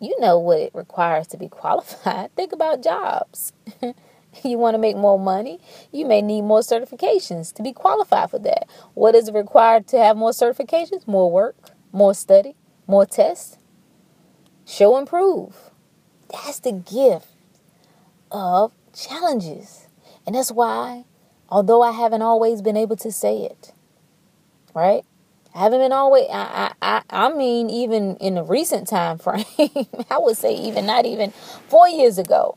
you 0.01 0.19
know 0.21 0.39
what 0.39 0.59
it 0.61 0.71
requires 0.75 1.27
to 1.29 1.37
be 1.37 1.49
qualified. 1.51 2.35
Think 2.37 2.53
about 2.53 2.83
jobs. 2.83 3.53
you 4.45 4.59
want 4.59 4.75
to 4.75 4.79
make 4.79 4.97
more 4.97 5.19
money, 5.19 5.61
you 5.93 6.07
may 6.07 6.23
need 6.23 6.43
more 6.43 6.61
certifications 6.61 7.53
to 7.55 7.63
be 7.63 7.73
qualified 7.73 8.31
for 8.31 8.39
that. 8.41 8.69
What 8.95 9.15
is 9.15 9.31
required 9.31 9.87
to 9.89 9.99
have 9.99 10.17
more 10.17 10.31
certifications? 10.31 11.07
More 11.07 11.31
work, 11.31 11.57
more 11.93 12.15
study, 12.15 12.55
more 12.87 13.07
tests. 13.07 13.59
Show 14.67 14.97
and 14.97 15.07
prove. 15.07 15.71
That's 16.31 16.61
the 16.61 16.73
gift 16.73 17.29
of 18.31 18.73
challenges. 18.95 19.87
And 20.27 20.35
that's 20.35 20.53
why, 20.53 21.05
although 21.49 21.83
I 21.83 21.93
haven't 21.93 22.23
always 22.23 22.61
been 22.61 22.77
able 22.77 22.97
to 22.97 23.11
say 23.11 23.39
it, 23.39 23.73
right? 24.75 25.05
I 25.59 25.63
haven't 25.63 25.81
been 25.81 25.93
always. 25.93 26.25
I, 26.31 26.73
I 26.81 27.03
I 27.11 27.33
mean, 27.33 27.69
even 27.69 28.15
in 28.19 28.37
the 28.37 28.45
recent 28.45 28.87
time 28.87 29.19
frame, 29.19 29.45
I 30.11 30.19
would 30.19 30.37
say 30.37 30.55
even 30.55 30.87
not 30.87 31.05
even 31.05 31.33
four 31.33 31.89
years 31.89 32.17
ago, 32.17 32.57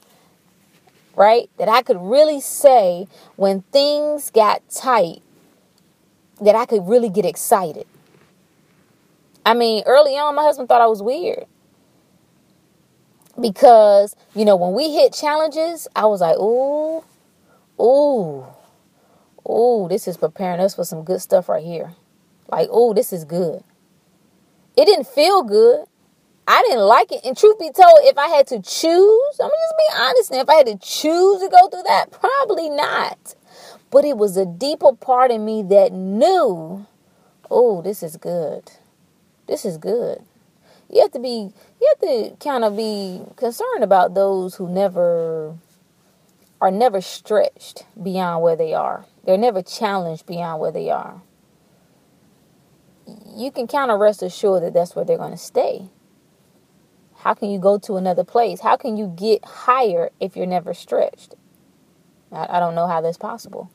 right? 1.15 1.49
That 1.57 1.67
I 1.67 1.81
could 1.81 1.97
really 1.99 2.39
say 2.39 3.07
when 3.37 3.63
things 3.71 4.29
got 4.29 4.61
tight, 4.69 5.23
that 6.41 6.53
I 6.53 6.67
could 6.67 6.87
really 6.87 7.09
get 7.09 7.25
excited. 7.25 7.87
I 9.43 9.55
mean, 9.55 9.81
early 9.87 10.11
on, 10.11 10.35
my 10.35 10.43
husband 10.43 10.69
thought 10.69 10.81
I 10.81 10.85
was 10.87 11.01
weird 11.01 11.45
because 13.39 14.15
you 14.35 14.45
know 14.45 14.55
when 14.55 14.73
we 14.73 14.93
hit 14.93 15.11
challenges, 15.11 15.87
I 15.95 16.05
was 16.05 16.21
like, 16.21 16.37
ooh, 16.37 17.03
ooh, 17.79 18.45
ooh, 19.49 19.87
this 19.89 20.07
is 20.07 20.17
preparing 20.17 20.59
us 20.59 20.75
for 20.75 20.83
some 20.83 21.03
good 21.03 21.19
stuff 21.19 21.49
right 21.49 21.65
here. 21.65 21.95
Like, 22.51 22.67
oh, 22.69 22.93
this 22.93 23.13
is 23.13 23.23
good. 23.23 23.63
It 24.75 24.85
didn't 24.85 25.07
feel 25.07 25.43
good. 25.43 25.85
I 26.47 26.63
didn't 26.67 26.85
like 26.85 27.11
it. 27.11 27.21
And 27.23 27.37
truth 27.37 27.57
be 27.59 27.71
told, 27.71 27.99
if 28.01 28.17
I 28.17 28.27
had 28.27 28.47
to 28.47 28.61
choose, 28.61 29.39
I'm 29.39 29.49
just 29.49 29.77
be 29.77 29.95
honest 29.97 30.31
now. 30.31 30.41
If 30.41 30.49
I 30.49 30.55
had 30.55 30.65
to 30.67 30.77
choose 30.77 31.39
to 31.39 31.49
go 31.49 31.69
through 31.69 31.83
that, 31.83 32.11
probably 32.11 32.69
not. 32.69 33.35
But 33.89 34.05
it 34.05 34.17
was 34.17 34.35
a 34.35 34.45
deeper 34.45 34.93
part 34.93 35.31
in 35.31 35.45
me 35.45 35.63
that 35.63 35.93
knew, 35.93 36.85
oh, 37.49 37.81
this 37.81 38.03
is 38.03 38.17
good. 38.17 38.71
This 39.47 39.65
is 39.65 39.77
good. 39.77 40.21
You 40.89 41.01
have 41.01 41.11
to 41.11 41.19
be, 41.19 41.51
you 41.79 41.95
have 41.95 41.99
to 41.99 42.35
kind 42.43 42.65
of 42.65 42.75
be 42.75 43.21
concerned 43.37 43.83
about 43.83 44.13
those 44.13 44.55
who 44.55 44.67
never 44.67 45.55
are 46.59 46.71
never 46.71 47.01
stretched 47.01 47.85
beyond 48.01 48.43
where 48.43 48.55
they 48.55 48.73
are. 48.73 49.05
They're 49.25 49.37
never 49.37 49.61
challenged 49.61 50.25
beyond 50.25 50.59
where 50.59 50.71
they 50.71 50.89
are 50.89 51.21
you 53.35 53.51
can 53.51 53.67
kind 53.67 53.91
of 53.91 53.99
rest 53.99 54.21
assured 54.21 54.63
that 54.63 54.73
that's 54.73 54.95
where 54.95 55.05
they're 55.05 55.17
going 55.17 55.31
to 55.31 55.37
stay. 55.37 55.89
How 57.17 57.33
can 57.33 57.49
you 57.49 57.59
go 57.59 57.77
to 57.79 57.97
another 57.97 58.23
place? 58.23 58.61
How 58.61 58.75
can 58.77 58.97
you 58.97 59.13
get 59.15 59.45
higher 59.45 60.09
if 60.19 60.35
you're 60.35 60.47
never 60.47 60.73
stretched? 60.73 61.35
I, 62.31 62.57
I 62.57 62.59
don't 62.59 62.75
know 62.75 62.87
how 62.87 63.01
that's 63.01 63.17
possible. 63.17 63.71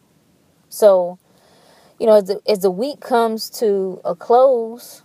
So, 0.68 1.18
you 2.00 2.06
know, 2.06 2.14
as 2.14 2.24
the, 2.24 2.40
as 2.48 2.60
the 2.60 2.70
week 2.70 3.00
comes 3.00 3.48
to 3.50 4.00
a 4.04 4.14
close, 4.14 5.02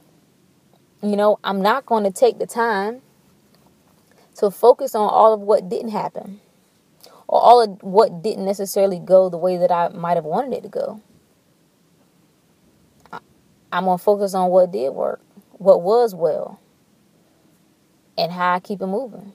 you 1.04 1.16
know, 1.16 1.40
I'm 1.44 1.62
not 1.62 1.86
going 1.86 2.04
to 2.04 2.12
take 2.12 2.40
the 2.40 2.48
time 2.48 3.02
to 4.36 4.50
focus 4.50 4.96
on 4.96 5.08
all 5.08 5.34
of 5.34 5.42
what 5.42 5.70
didn't 5.70 5.92
happen 5.92 6.42
or 7.28 7.40
all 7.40 7.62
of 7.62 7.82
what 7.84 8.24
didn't 8.24 8.46
necessarily 8.46 9.00
go 9.00 9.30
the 9.30 9.38
way 9.38 9.58
that 9.58 9.72
I 9.72 9.90
might 9.90 10.16
have 10.16 10.26
wanted 10.26 10.58
it 10.58 10.64
to 10.64 10.70
go. 10.70 11.02
I'm 13.72 13.86
to 13.86 13.98
focus 13.98 14.34
on 14.34 14.50
what 14.50 14.72
did 14.72 14.90
work, 14.92 15.22
what 15.54 15.82
was 15.82 16.14
well, 16.14 16.60
and 18.18 18.32
how 18.32 18.54
I 18.54 18.60
keep 18.60 18.82
it 18.82 18.88
moving. 18.88 19.34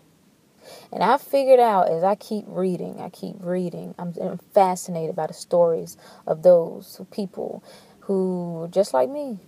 And 0.92 1.02
I 1.02 1.16
figured 1.16 1.60
out 1.60 1.88
as 1.88 2.02
I 2.02 2.14
keep 2.16 2.44
reading, 2.48 3.00
I 3.00 3.08
keep 3.08 3.36
reading, 3.40 3.94
I'm 3.98 4.38
fascinated 4.52 5.16
by 5.16 5.28
the 5.28 5.34
stories 5.34 5.96
of 6.26 6.42
those 6.42 7.00
people 7.10 7.62
who 8.00 8.68
just 8.70 8.92
like 8.92 9.08
me. 9.08 9.38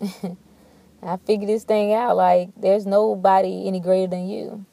I 1.02 1.16
figured 1.18 1.48
this 1.48 1.64
thing 1.64 1.92
out 1.92 2.16
like 2.16 2.50
there's 2.56 2.86
nobody 2.86 3.66
any 3.66 3.80
greater 3.80 4.08
than 4.08 4.28
you. 4.28 4.64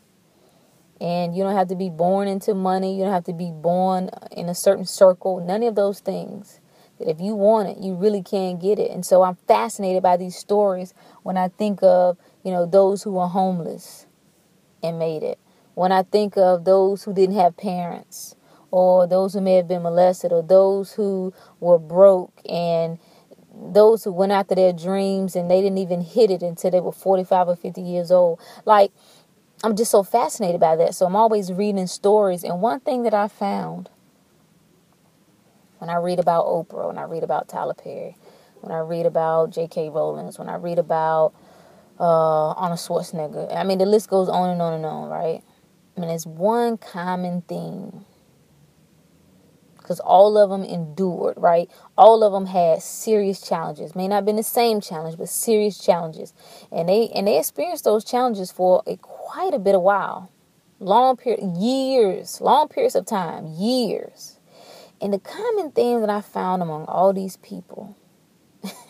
And 1.02 1.36
you 1.36 1.44
don't 1.44 1.56
have 1.56 1.68
to 1.70 1.76
be 1.76 1.90
born 1.90 2.28
into 2.28 2.54
money, 2.54 2.98
you 2.98 3.04
don't 3.04 3.14
have 3.14 3.26
to 3.26 3.34
be 3.34 3.52
born 3.52 4.10
in 4.32 4.50
a 4.50 4.56
certain 4.56 4.86
circle, 4.86 5.44
none 5.46 5.64
of 5.64 5.76
those 5.76 6.00
things 6.00 6.60
that 7.00 7.10
if 7.10 7.20
you 7.20 7.36
want 7.36 7.70
it, 7.70 7.78
you 7.78 7.94
really 7.94 8.22
can 8.22 8.58
get 8.58 8.80
it. 8.80 8.92
And 8.92 9.06
so 9.06 9.24
I'm 9.24 9.36
fascinated 9.48 10.04
by 10.04 10.18
these 10.18 10.36
stories 10.36 10.94
when 11.24 11.38
I 11.38 11.50
think 11.50 11.84
of, 11.84 12.18
you 12.44 12.52
know, 12.52 12.66
those 12.66 13.04
who 13.04 13.18
are 13.18 13.30
homeless 13.30 14.08
and 14.84 15.00
made 15.00 15.24
it. 15.24 15.40
When 15.74 15.92
I 15.92 16.04
think 16.04 16.38
of 16.38 16.64
those 16.66 17.04
who 17.04 17.14
didn't 17.14 17.36
have 17.36 17.58
parents 17.58 18.36
or 18.72 19.08
those 19.08 19.34
who 19.34 19.42
may 19.42 19.56
have 19.56 19.68
been 19.68 19.84
molested 19.84 20.32
or 20.32 20.42
those 20.42 20.94
who 20.94 21.34
were 21.60 21.80
broke 21.80 22.34
and 22.50 22.98
those 23.54 24.04
who 24.04 24.12
went 24.12 24.32
after 24.32 24.56
their 24.56 24.74
dreams 24.74 25.36
and 25.36 25.50
they 25.50 25.62
didn't 25.62 25.78
even 25.78 26.02
hit 26.02 26.30
it 26.32 26.42
until 26.44 26.72
they 26.72 26.80
were 26.80 26.92
45 26.92 27.50
or 27.50 27.56
50 27.56 27.82
years 27.82 28.12
old. 28.12 28.40
Like, 28.66 28.92
I'm 29.64 29.76
just 29.76 29.92
so 29.92 30.04
fascinated 30.04 30.60
by 30.60 30.76
that. 30.78 30.96
So 30.96 31.06
I'm 31.06 31.16
always 31.16 31.52
reading 31.52 31.88
stories. 31.88 32.44
And 32.44 32.62
one 32.62 32.80
thing 32.82 33.04
that 33.04 33.14
I 33.14 33.28
found 33.28 33.90
when 35.80 35.90
I 35.90 35.96
read 35.98 36.20
about 36.20 36.46
Oprah, 36.46 36.88
when 36.88 36.98
I 36.98 37.04
read 37.04 37.24
about 37.24 37.48
Tyler 37.48 37.74
Perry, 37.74 38.18
when 38.62 38.72
I 38.72 38.80
read 38.80 39.06
about 39.06 39.52
J.K. 39.52 39.90
Rowling's, 39.90 40.40
when 40.40 40.50
I 40.50 40.56
read 40.56 40.80
about 40.80 41.34
uh, 42.00 42.52
Arnold 42.52 42.80
Schwarzenegger, 42.80 43.56
I 43.56 43.64
mean, 43.64 43.78
the 43.78 43.86
list 43.86 44.10
goes 44.10 44.30
on 44.30 44.50
and 44.50 44.62
on 44.62 44.74
and 44.74 44.86
on, 44.86 45.10
right? 45.10 45.44
I 45.96 46.00
mean, 46.00 46.10
there's 46.10 46.28
one 46.28 46.78
common 46.78 47.42
theme 47.42 48.06
because 49.86 50.00
all 50.00 50.36
of 50.36 50.50
them 50.50 50.64
endured, 50.64 51.36
right? 51.38 51.70
All 51.96 52.24
of 52.24 52.34
them 52.34 52.48
had 52.48 52.82
serious 52.82 53.40
challenges. 53.40 53.96
May 53.96 54.08
not 54.08 54.16
have 54.16 54.26
been 54.26 54.36
the 54.36 54.44
same 54.44 54.82
challenge, 54.82 55.18
but 55.18 55.30
serious 55.30 55.78
challenges, 55.78 56.34
and 56.72 56.90
they 56.90 57.10
and 57.10 57.28
they 57.28 57.38
experienced 57.38 57.84
those 57.84 58.04
challenges 58.04 58.52
for 58.52 58.82
a 58.88 58.98
quite 58.98 59.54
a 59.54 59.60
bit 59.60 59.76
of 59.76 59.82
while, 59.82 60.32
long 60.80 61.18
period, 61.18 61.56
years, 61.58 62.42
long 62.42 62.68
periods 62.68 62.96
of 62.96 63.06
time, 63.06 63.46
years. 63.48 64.35
And 65.06 65.14
the 65.14 65.20
common 65.20 65.70
theme 65.70 66.02
that 66.02 66.10
I 66.10 66.20
found 66.20 66.64
among 66.64 66.86
all 66.86 67.14
these 67.14 67.38
people 67.38 67.96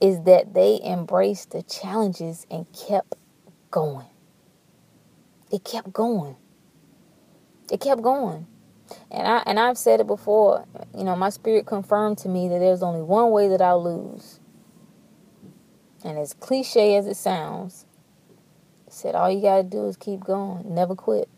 is 0.00 0.22
that 0.22 0.54
they 0.54 0.78
embraced 0.84 1.50
the 1.50 1.64
challenges 1.64 2.46
and 2.48 2.72
kept 2.72 3.16
going. 3.72 4.06
It 5.50 5.64
kept 5.64 5.92
going. 5.92 6.36
It 7.72 7.80
kept 7.80 8.00
going. 8.00 8.46
And 9.10 9.26
I 9.26 9.42
and 9.44 9.58
I've 9.58 9.76
said 9.76 9.98
it 9.98 10.06
before, 10.06 10.66
you 10.96 11.02
know, 11.02 11.16
my 11.16 11.30
spirit 11.30 11.66
confirmed 11.66 12.18
to 12.18 12.28
me 12.28 12.46
that 12.46 12.60
there's 12.60 12.84
only 12.84 13.02
one 13.02 13.32
way 13.32 13.48
that 13.48 13.60
I'll 13.60 13.82
lose. 13.82 14.38
And 16.04 16.16
as 16.16 16.32
cliche 16.32 16.94
as 16.94 17.08
it 17.08 17.16
sounds, 17.16 17.86
said 18.88 19.16
all 19.16 19.28
you 19.28 19.42
gotta 19.42 19.64
do 19.64 19.88
is 19.88 19.96
keep 19.96 20.20
going, 20.20 20.72
never 20.72 20.94
quit. 20.94 21.28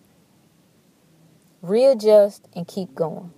Readjust 1.66 2.46
and 2.55 2.64
keep 2.68 2.94
going. 2.94 3.33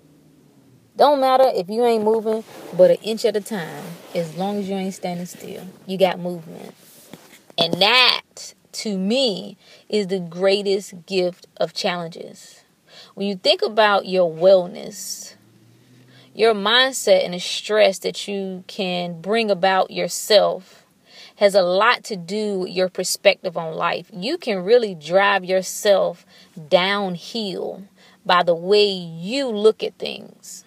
Don't 0.97 1.19
matter 1.19 1.51
if 1.55 1.71
you 1.71 1.83
ain't 1.87 2.05
moving 2.05 2.45
but 2.77 2.91
an 2.91 2.99
inch 3.03 3.25
at 3.25 3.35
a 3.37 3.41
time, 3.41 3.85
as 4.15 4.37
long 4.37 4.59
as 4.59 4.69
you 4.69 4.75
ain't 4.75 4.93
standing 4.93 5.25
still. 5.25 5.63
You 5.87 5.97
got 5.97 6.21
movement. 6.21 6.75
And 7.57 7.81
that, 7.81 8.53
to 8.73 8.99
me, 8.99 9.57
is 9.89 10.09
the 10.09 10.21
greatest 10.21 11.07
gift 11.07 11.47
of 11.57 11.73
challenges. 11.73 12.65
When 13.15 13.27
you 13.27 13.37
think 13.37 13.63
about 13.63 14.05
your 14.05 14.31
wellness, 14.31 15.35
your 16.35 16.53
mindset 16.53 17.25
and 17.25 17.33
the 17.33 17.41
stress 17.41 17.99
that 18.01 18.29
you 18.29 18.63
can 18.67 19.23
bring 19.23 19.51
about 19.51 19.91
yourself 19.91 20.85
has 21.37 21.55
a 21.55 21.63
lot 21.63 22.05
to 22.05 22.17
do 22.17 22.59
with 22.59 22.71
your 22.73 22.91
perspective 22.91 23.57
on 23.57 23.73
life. 23.73 24.11
You 24.13 24.37
can 24.37 24.65
really 24.65 24.95
drive 24.95 25.47
yourself 25.47 26.27
downhill 26.69 27.85
by 28.25 28.43
the 28.43 28.55
way 28.55 28.87
you 28.87 29.49
look 29.49 29.83
at 29.83 29.99
things. 29.99 30.65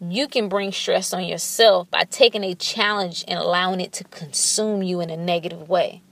You 0.00 0.28
can 0.28 0.48
bring 0.48 0.72
stress 0.72 1.12
on 1.12 1.24
yourself 1.24 1.90
by 1.90 2.04
taking 2.04 2.44
a 2.44 2.54
challenge 2.54 3.24
and 3.26 3.38
allowing 3.38 3.80
it 3.80 3.92
to 3.94 4.04
consume 4.04 4.82
you 4.82 5.00
in 5.00 5.10
a 5.10 5.16
negative 5.16 5.68
way. 5.68 6.02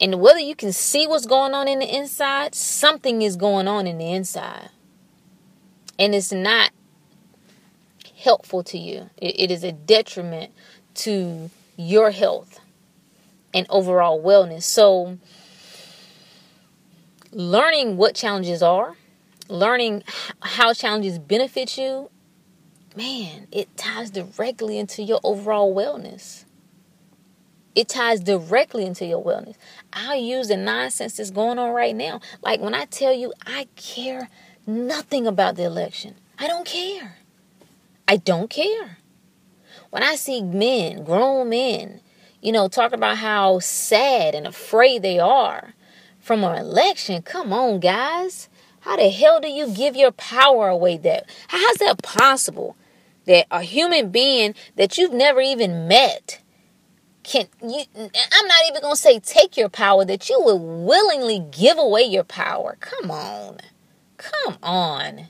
And 0.00 0.20
whether 0.20 0.38
you 0.38 0.54
can 0.54 0.72
see 0.72 1.06
what's 1.06 1.26
going 1.26 1.54
on 1.54 1.66
in 1.66 1.80
the 1.80 1.96
inside, 1.96 2.54
something 2.54 3.22
is 3.22 3.36
going 3.36 3.66
on 3.66 3.86
in 3.86 3.98
the 3.98 4.12
inside. 4.12 4.70
And 5.98 6.14
it's 6.14 6.30
not 6.30 6.70
helpful 8.16 8.62
to 8.64 8.78
you, 8.78 9.10
it, 9.16 9.50
is 9.50 9.64
a 9.64 9.72
detriment 9.72 10.52
to 10.94 11.50
your 11.76 12.10
health 12.10 12.60
and 13.54 13.66
overall 13.70 14.22
wellness. 14.22 14.62
So, 14.62 15.18
learning 17.32 17.96
what 17.96 18.14
challenges 18.14 18.62
are, 18.62 18.96
learning 19.48 20.02
how 20.40 20.72
challenges 20.72 21.18
benefit 21.18 21.76
you, 21.78 22.10
man, 22.96 23.48
it 23.52 23.76
ties 23.76 24.10
directly 24.10 24.78
into 24.78 25.02
your 25.02 25.20
overall 25.22 25.74
wellness. 25.74 26.44
It 27.74 27.88
ties 27.88 28.20
directly 28.20 28.84
into 28.84 29.06
your 29.06 29.22
wellness. 29.22 29.54
I'll 29.92 30.16
use 30.20 30.48
the 30.48 30.56
nonsense 30.56 31.16
that's 31.16 31.30
going 31.30 31.58
on 31.58 31.72
right 31.72 31.94
now. 31.94 32.20
Like 32.42 32.60
when 32.60 32.74
I 32.74 32.86
tell 32.86 33.12
you, 33.12 33.32
I 33.46 33.68
care 33.76 34.28
nothing 34.66 35.26
about 35.26 35.56
the 35.56 35.64
election. 35.64 36.16
I 36.38 36.48
don't 36.48 36.66
care. 36.66 37.18
I 38.06 38.16
don't 38.16 38.50
care. 38.50 38.98
When 39.90 40.02
I 40.02 40.16
see 40.16 40.42
men, 40.42 41.04
grown 41.04 41.48
men, 41.48 42.00
you 42.42 42.52
know, 42.52 42.68
talk 42.68 42.92
about 42.92 43.18
how 43.18 43.58
sad 43.58 44.34
and 44.34 44.46
afraid 44.46 45.02
they 45.02 45.18
are 45.18 45.74
from 46.20 46.44
an 46.44 46.58
election, 46.58 47.22
come 47.22 47.52
on, 47.52 47.80
guys. 47.80 48.47
How 48.88 48.96
the 48.96 49.10
hell 49.10 49.38
do 49.38 49.48
you 49.48 49.68
give 49.68 49.96
your 49.96 50.12
power 50.12 50.68
away 50.68 50.96
that? 50.96 51.28
How's 51.48 51.76
that 51.76 52.02
possible? 52.02 52.74
That 53.26 53.44
a 53.50 53.60
human 53.60 54.10
being 54.10 54.54
that 54.76 54.96
you've 54.96 55.12
never 55.12 55.42
even 55.42 55.86
met 55.86 56.40
can 57.22 57.48
you 57.62 57.82
I'm 57.94 58.46
not 58.46 58.62
even 58.70 58.80
going 58.80 58.94
to 58.94 58.98
say 58.98 59.20
take 59.20 59.58
your 59.58 59.68
power 59.68 60.06
that 60.06 60.30
you 60.30 60.40
would 60.42 60.56
willingly 60.56 61.38
give 61.38 61.76
away 61.76 62.04
your 62.04 62.24
power. 62.24 62.78
Come 62.80 63.10
on. 63.10 63.58
Come 64.16 64.56
on. 64.62 65.26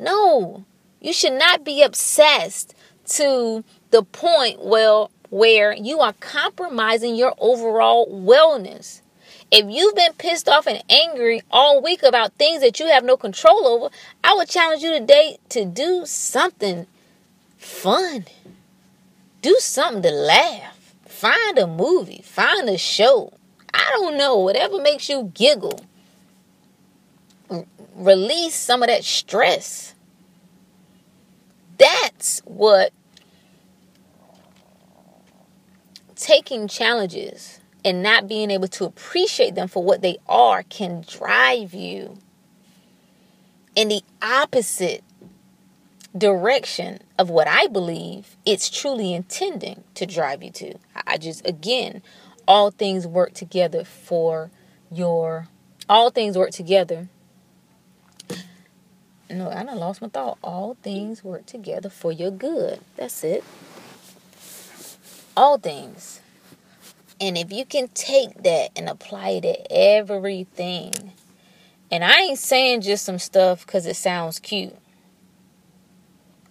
No. 0.00 0.64
You 1.00 1.12
should 1.12 1.34
not 1.34 1.62
be 1.62 1.84
obsessed 1.84 2.74
to 3.10 3.62
the 3.92 4.02
point 4.02 4.64
well 4.64 5.12
where 5.30 5.76
you 5.76 6.00
are 6.00 6.14
compromising 6.14 7.14
your 7.14 7.36
overall 7.38 8.08
wellness. 8.08 9.00
If 9.50 9.66
you've 9.68 9.94
been 9.94 10.12
pissed 10.14 10.48
off 10.48 10.66
and 10.66 10.82
angry 10.90 11.42
all 11.50 11.82
week 11.82 12.02
about 12.02 12.34
things 12.34 12.60
that 12.60 12.78
you 12.78 12.86
have 12.86 13.04
no 13.04 13.16
control 13.16 13.66
over, 13.66 13.90
I 14.22 14.34
would 14.34 14.48
challenge 14.48 14.82
you 14.82 14.92
today 14.92 15.38
to 15.50 15.64
do 15.64 16.04
something 16.04 16.86
fun 17.56 18.26
do 19.42 19.56
something 19.58 20.02
to 20.02 20.10
laugh. 20.10 20.94
Find 21.06 21.58
a 21.58 21.66
movie, 21.66 22.22
find 22.22 22.68
a 22.68 22.78
show. 22.78 23.32
I 23.72 23.88
don't 23.92 24.16
know, 24.16 24.36
whatever 24.38 24.80
makes 24.80 25.08
you 25.08 25.30
giggle. 25.34 25.80
Release 27.94 28.54
some 28.54 28.82
of 28.82 28.88
that 28.88 29.04
stress. 29.04 29.94
That's 31.78 32.40
what 32.44 32.92
taking 36.16 36.66
challenges 36.66 37.57
and 37.84 38.02
not 38.02 38.28
being 38.28 38.50
able 38.50 38.68
to 38.68 38.84
appreciate 38.84 39.54
them 39.54 39.68
for 39.68 39.82
what 39.82 40.02
they 40.02 40.18
are 40.28 40.62
can 40.64 41.04
drive 41.06 41.74
you 41.74 42.18
in 43.74 43.88
the 43.88 44.02
opposite 44.20 45.04
direction 46.16 46.98
of 47.18 47.30
what 47.30 47.46
I 47.46 47.66
believe 47.68 48.36
it's 48.44 48.70
truly 48.70 49.14
intending 49.14 49.84
to 49.94 50.06
drive 50.06 50.42
you 50.42 50.50
to. 50.52 50.74
I 51.06 51.18
just, 51.18 51.46
again, 51.46 52.02
all 52.46 52.70
things 52.70 53.06
work 53.06 53.34
together 53.34 53.84
for 53.84 54.50
your, 54.90 55.48
all 55.88 56.10
things 56.10 56.36
work 56.36 56.50
together. 56.50 57.08
No, 59.30 59.50
I 59.50 59.62
done 59.62 59.78
lost 59.78 60.00
my 60.00 60.08
thought. 60.08 60.38
All 60.42 60.76
things 60.82 61.22
work 61.22 61.44
together 61.44 61.90
for 61.90 62.10
your 62.10 62.30
good. 62.30 62.80
That's 62.96 63.22
it. 63.22 63.44
All 65.36 65.58
things. 65.58 66.17
And 67.20 67.36
if 67.36 67.52
you 67.52 67.64
can 67.64 67.88
take 67.88 68.42
that 68.44 68.70
and 68.76 68.88
apply 68.88 69.30
it 69.30 69.42
to 69.42 69.72
everything, 69.72 71.12
and 71.90 72.04
I 72.04 72.20
ain't 72.20 72.38
saying 72.38 72.82
just 72.82 73.04
some 73.04 73.18
stuff 73.18 73.66
because 73.66 73.86
it 73.86 73.96
sounds 73.96 74.38
cute. 74.38 74.76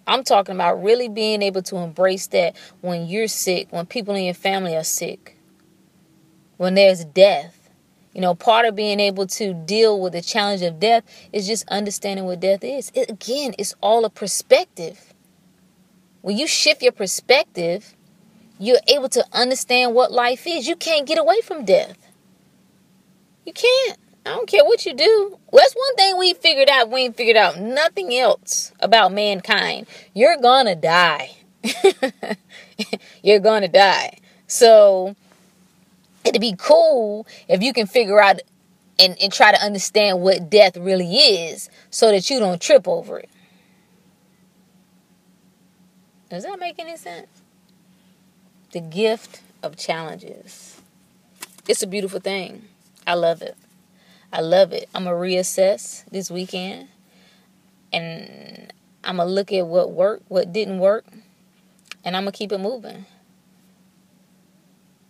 I'm 0.06 0.24
talking 0.24 0.54
about 0.54 0.82
really 0.82 1.08
being 1.08 1.42
able 1.42 1.62
to 1.64 1.76
embrace 1.76 2.26
that 2.28 2.56
when 2.80 3.06
you're 3.06 3.28
sick, 3.28 3.68
when 3.70 3.86
people 3.86 4.14
in 4.14 4.24
your 4.24 4.34
family 4.34 4.74
are 4.74 4.84
sick, 4.84 5.36
when 6.56 6.74
there's 6.74 7.04
death. 7.04 7.54
You 8.14 8.22
know, 8.22 8.34
part 8.34 8.64
of 8.64 8.74
being 8.74 9.00
able 9.00 9.26
to 9.28 9.54
deal 9.54 10.00
with 10.00 10.14
the 10.14 10.22
challenge 10.22 10.62
of 10.62 10.80
death 10.80 11.04
is 11.32 11.46
just 11.46 11.68
understanding 11.68 12.24
what 12.24 12.40
death 12.40 12.64
is. 12.64 12.90
It, 12.94 13.10
again, 13.10 13.54
it's 13.58 13.74
all 13.80 14.04
a 14.04 14.10
perspective. 14.10 15.14
When 16.22 16.36
you 16.36 16.46
shift 16.46 16.82
your 16.82 16.92
perspective, 16.92 17.94
you're 18.58 18.80
able 18.88 19.08
to 19.10 19.24
understand 19.32 19.94
what 19.94 20.12
life 20.12 20.46
is. 20.46 20.66
You 20.66 20.76
can't 20.76 21.06
get 21.06 21.18
away 21.18 21.40
from 21.40 21.64
death. 21.64 21.96
You 23.44 23.52
can't. 23.52 23.98
I 24.26 24.30
don't 24.30 24.48
care 24.48 24.64
what 24.64 24.84
you 24.84 24.94
do. 24.94 25.38
Well, 25.50 25.62
that's 25.62 25.74
one 25.74 25.96
thing 25.96 26.18
we 26.18 26.34
figured 26.34 26.68
out. 26.68 26.90
We 26.90 27.02
ain't 27.02 27.16
figured 27.16 27.36
out 27.36 27.58
nothing 27.58 28.14
else 28.14 28.72
about 28.80 29.12
mankind. 29.12 29.86
You're 30.12 30.36
gonna 30.36 30.76
die. 30.76 31.36
You're 33.22 33.38
gonna 33.38 33.68
die. 33.68 34.18
So 34.46 35.16
it'd 36.24 36.40
be 36.40 36.54
cool 36.58 37.26
if 37.48 37.62
you 37.62 37.72
can 37.72 37.86
figure 37.86 38.20
out 38.20 38.40
and, 38.98 39.16
and 39.22 39.32
try 39.32 39.52
to 39.52 39.64
understand 39.64 40.20
what 40.20 40.50
death 40.50 40.76
really 40.76 41.16
is 41.16 41.70
so 41.90 42.10
that 42.10 42.28
you 42.28 42.38
don't 42.38 42.60
trip 42.60 42.86
over 42.86 43.18
it. 43.20 43.30
Does 46.28 46.42
that 46.42 46.58
make 46.58 46.78
any 46.78 46.96
sense? 46.96 47.37
The 48.72 48.80
gift 48.80 49.40
of 49.62 49.76
challenges. 49.76 50.80
It's 51.66 51.82
a 51.82 51.86
beautiful 51.86 52.20
thing. 52.20 52.64
I 53.06 53.14
love 53.14 53.42
it. 53.42 53.56
I 54.32 54.40
love 54.40 54.72
it. 54.72 54.88
I'm 54.94 55.04
going 55.04 55.16
to 55.16 55.36
reassess 55.36 56.04
this 56.10 56.30
weekend 56.30 56.88
and 57.92 58.72
I'm 59.02 59.16
going 59.16 59.28
to 59.28 59.34
look 59.34 59.52
at 59.52 59.66
what 59.66 59.92
worked, 59.92 60.24
what 60.28 60.52
didn't 60.52 60.78
work, 60.78 61.06
and 62.04 62.16
I'm 62.16 62.24
going 62.24 62.32
to 62.32 62.38
keep 62.38 62.52
it 62.52 62.58
moving. 62.58 63.06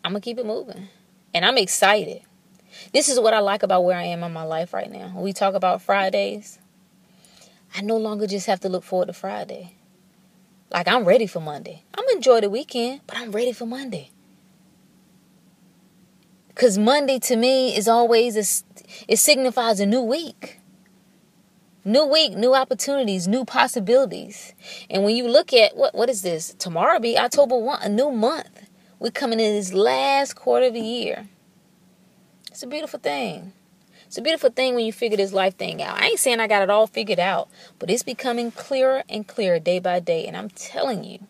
I'm 0.05 0.12
going 0.12 0.23
to 0.23 0.25
keep 0.25 0.38
it 0.38 0.47
moving. 0.47 0.88
And 1.35 1.44
I'm 1.44 1.59
excited. 1.59 2.23
This 2.92 3.09
is 3.09 3.18
what 3.18 3.35
I 3.35 3.40
like 3.40 3.62
about 3.62 3.85
where 3.85 3.97
I 3.97 4.05
am 4.05 4.23
in 4.23 4.33
my 4.33 4.44
life 4.44 4.73
right 4.73 4.90
now. 4.90 5.11
When 5.14 5.25
we 5.25 5.33
talk 5.33 5.55
about 5.55 5.83
Fridays, 5.83 6.59
I 7.75 7.81
no 7.81 7.97
longer 7.97 8.27
just 8.27 8.47
have 8.47 8.61
to 8.61 8.68
look 8.68 8.85
forward 8.85 9.07
to 9.07 9.12
Friday. 9.12 9.75
Like 10.70 10.88
I'm 10.88 11.04
ready 11.04 11.26
for 11.26 11.40
Monday. 11.40 11.85
I'm 11.96 12.04
enjoy 12.14 12.40
the 12.40 12.50
weekend, 12.50 13.00
but 13.07 13.16
I'm 13.16 13.33
ready 13.33 13.52
for 13.52 13.66
Monday. 13.66 14.11
Cause 16.54 16.76
Monday 16.76 17.18
to 17.20 17.37
me 17.37 17.76
is 17.76 17.87
always 17.87 18.37
a, 18.37 18.44
it 19.07 19.18
signifies 19.18 19.81
a 19.81 19.87
new 19.87 20.02
week. 20.02 20.59
New 21.85 22.04
week, 22.04 22.37
new 22.37 22.54
opportunities, 22.54 23.28
new 23.28 23.44
possibilities. 23.44 24.52
And 24.90 25.04
when 25.04 25.16
you 25.16 25.28
look 25.28 25.52
at 25.52 25.76
what 25.76 25.94
what 25.94 26.11
is 26.11 26.22
this? 26.22 26.52
Tomorrow 26.54 26.98
be 26.98 27.16
October 27.16 27.57
1, 27.57 27.83
a 27.83 27.88
new 27.88 28.11
month. 28.11 28.66
We're 28.98 29.11
coming 29.11 29.40
in 29.40 29.54
this 29.54 29.72
last 29.72 30.35
quarter 30.35 30.66
of 30.66 30.74
the 30.74 30.81
year. 30.81 31.28
It's 32.50 32.62
a 32.62 32.66
beautiful 32.66 32.98
thing. 32.98 33.52
It's 34.09 34.16
a 34.16 34.23
beautiful 34.23 34.49
thing 34.49 34.75
when 34.75 34.87
you 34.87 34.92
figure 34.92 35.18
this 35.18 35.35
life 35.35 35.59
thing 35.59 35.83
out. 35.83 36.01
I 36.01 36.07
ain't 36.07 36.18
saying 36.18 36.40
I 36.40 36.47
got 36.47 36.62
it 36.62 36.71
all 36.71 36.87
figured 36.87 37.18
out, 37.18 37.51
but 37.79 37.90
it's 37.90 38.03
becoming 38.03 38.51
clearer 38.51 39.03
and 39.07 39.29
clearer 39.29 39.59
day 39.59 39.81
by 39.81 40.01
day. 40.01 40.27
And 40.27 40.35
I'm 40.35 40.49
telling 40.49 41.05
you, 41.05 41.27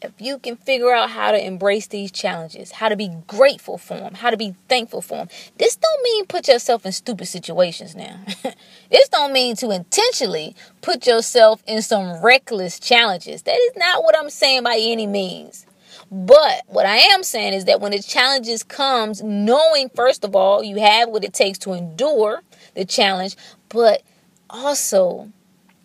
if 0.00 0.12
you 0.18 0.38
can 0.38 0.56
figure 0.56 0.90
out 0.90 1.10
how 1.10 1.32
to 1.32 1.46
embrace 1.46 1.86
these 1.86 2.10
challenges, 2.10 2.72
how 2.72 2.88
to 2.88 2.96
be 2.96 3.10
grateful 3.26 3.76
for 3.76 3.98
them, 3.98 4.14
how 4.14 4.30
to 4.30 4.38
be 4.38 4.54
thankful 4.70 5.02
for 5.02 5.18
them, 5.18 5.28
this 5.58 5.76
don't 5.76 6.02
mean 6.02 6.24
put 6.24 6.48
yourself 6.48 6.86
in 6.86 6.92
stupid 6.92 7.26
situations 7.26 7.94
now. 7.94 8.20
this 8.90 9.10
don't 9.10 9.34
mean 9.34 9.54
to 9.56 9.70
intentionally 9.70 10.56
put 10.80 11.06
yourself 11.06 11.62
in 11.66 11.82
some 11.82 12.24
reckless 12.24 12.78
challenges. 12.78 13.42
That 13.42 13.58
is 13.58 13.72
not 13.76 14.02
what 14.02 14.16
I'm 14.16 14.30
saying 14.30 14.62
by 14.62 14.78
any 14.80 15.06
means. 15.06 15.66
But 16.10 16.62
what 16.66 16.86
I 16.86 16.96
am 16.96 17.22
saying 17.22 17.52
is 17.52 17.66
that 17.66 17.80
when 17.80 17.92
the 17.92 18.00
challenges 18.00 18.62
comes, 18.62 19.22
knowing 19.22 19.90
first 19.90 20.24
of 20.24 20.34
all 20.34 20.62
you 20.62 20.78
have 20.78 21.10
what 21.10 21.24
it 21.24 21.34
takes 21.34 21.58
to 21.60 21.72
endure 21.72 22.42
the 22.74 22.84
challenge, 22.84 23.36
but 23.68 24.02
also 24.48 25.30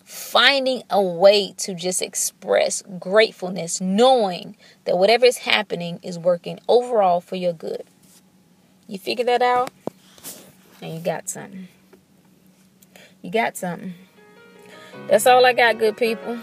finding 0.05 0.83
a 0.89 1.01
way 1.01 1.53
to 1.57 1.73
just 1.73 2.01
express 2.01 2.83
gratefulness, 2.99 3.81
knowing 3.81 4.55
that 4.85 4.97
whatever 4.97 5.25
is 5.25 5.39
happening 5.39 5.99
is 6.03 6.17
working 6.17 6.59
overall 6.69 7.19
for 7.19 7.35
your 7.35 7.53
good. 7.53 7.83
You 8.87 8.97
figure 8.97 9.25
that 9.25 9.41
out, 9.41 9.71
and 10.81 10.93
you 10.93 10.99
got 10.99 11.27
something. 11.27 11.67
You 13.21 13.31
got 13.31 13.57
something. 13.57 13.93
That's 15.07 15.25
all 15.25 15.45
I 15.45 15.53
got, 15.53 15.79
good 15.79 15.97
people. 15.97 16.37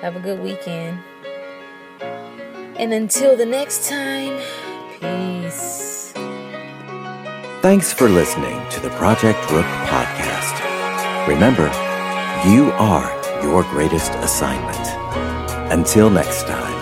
Have 0.00 0.16
a 0.16 0.20
good 0.20 0.40
weekend. 0.40 1.00
And 2.80 2.94
until 2.94 3.36
the 3.36 3.44
next 3.44 3.90
time, 3.90 4.40
peace. 5.00 6.14
Thanks 7.60 7.92
for 7.92 8.08
listening 8.08 8.58
to 8.70 8.80
the 8.80 8.88
Project 8.96 9.38
Rook 9.50 9.66
podcast. 9.84 11.28
Remember, 11.28 11.66
you 12.48 12.70
are 12.78 13.04
your 13.42 13.64
greatest 13.64 14.12
assignment. 14.12 14.88
Until 15.70 16.08
next 16.08 16.44
time. 16.44 16.79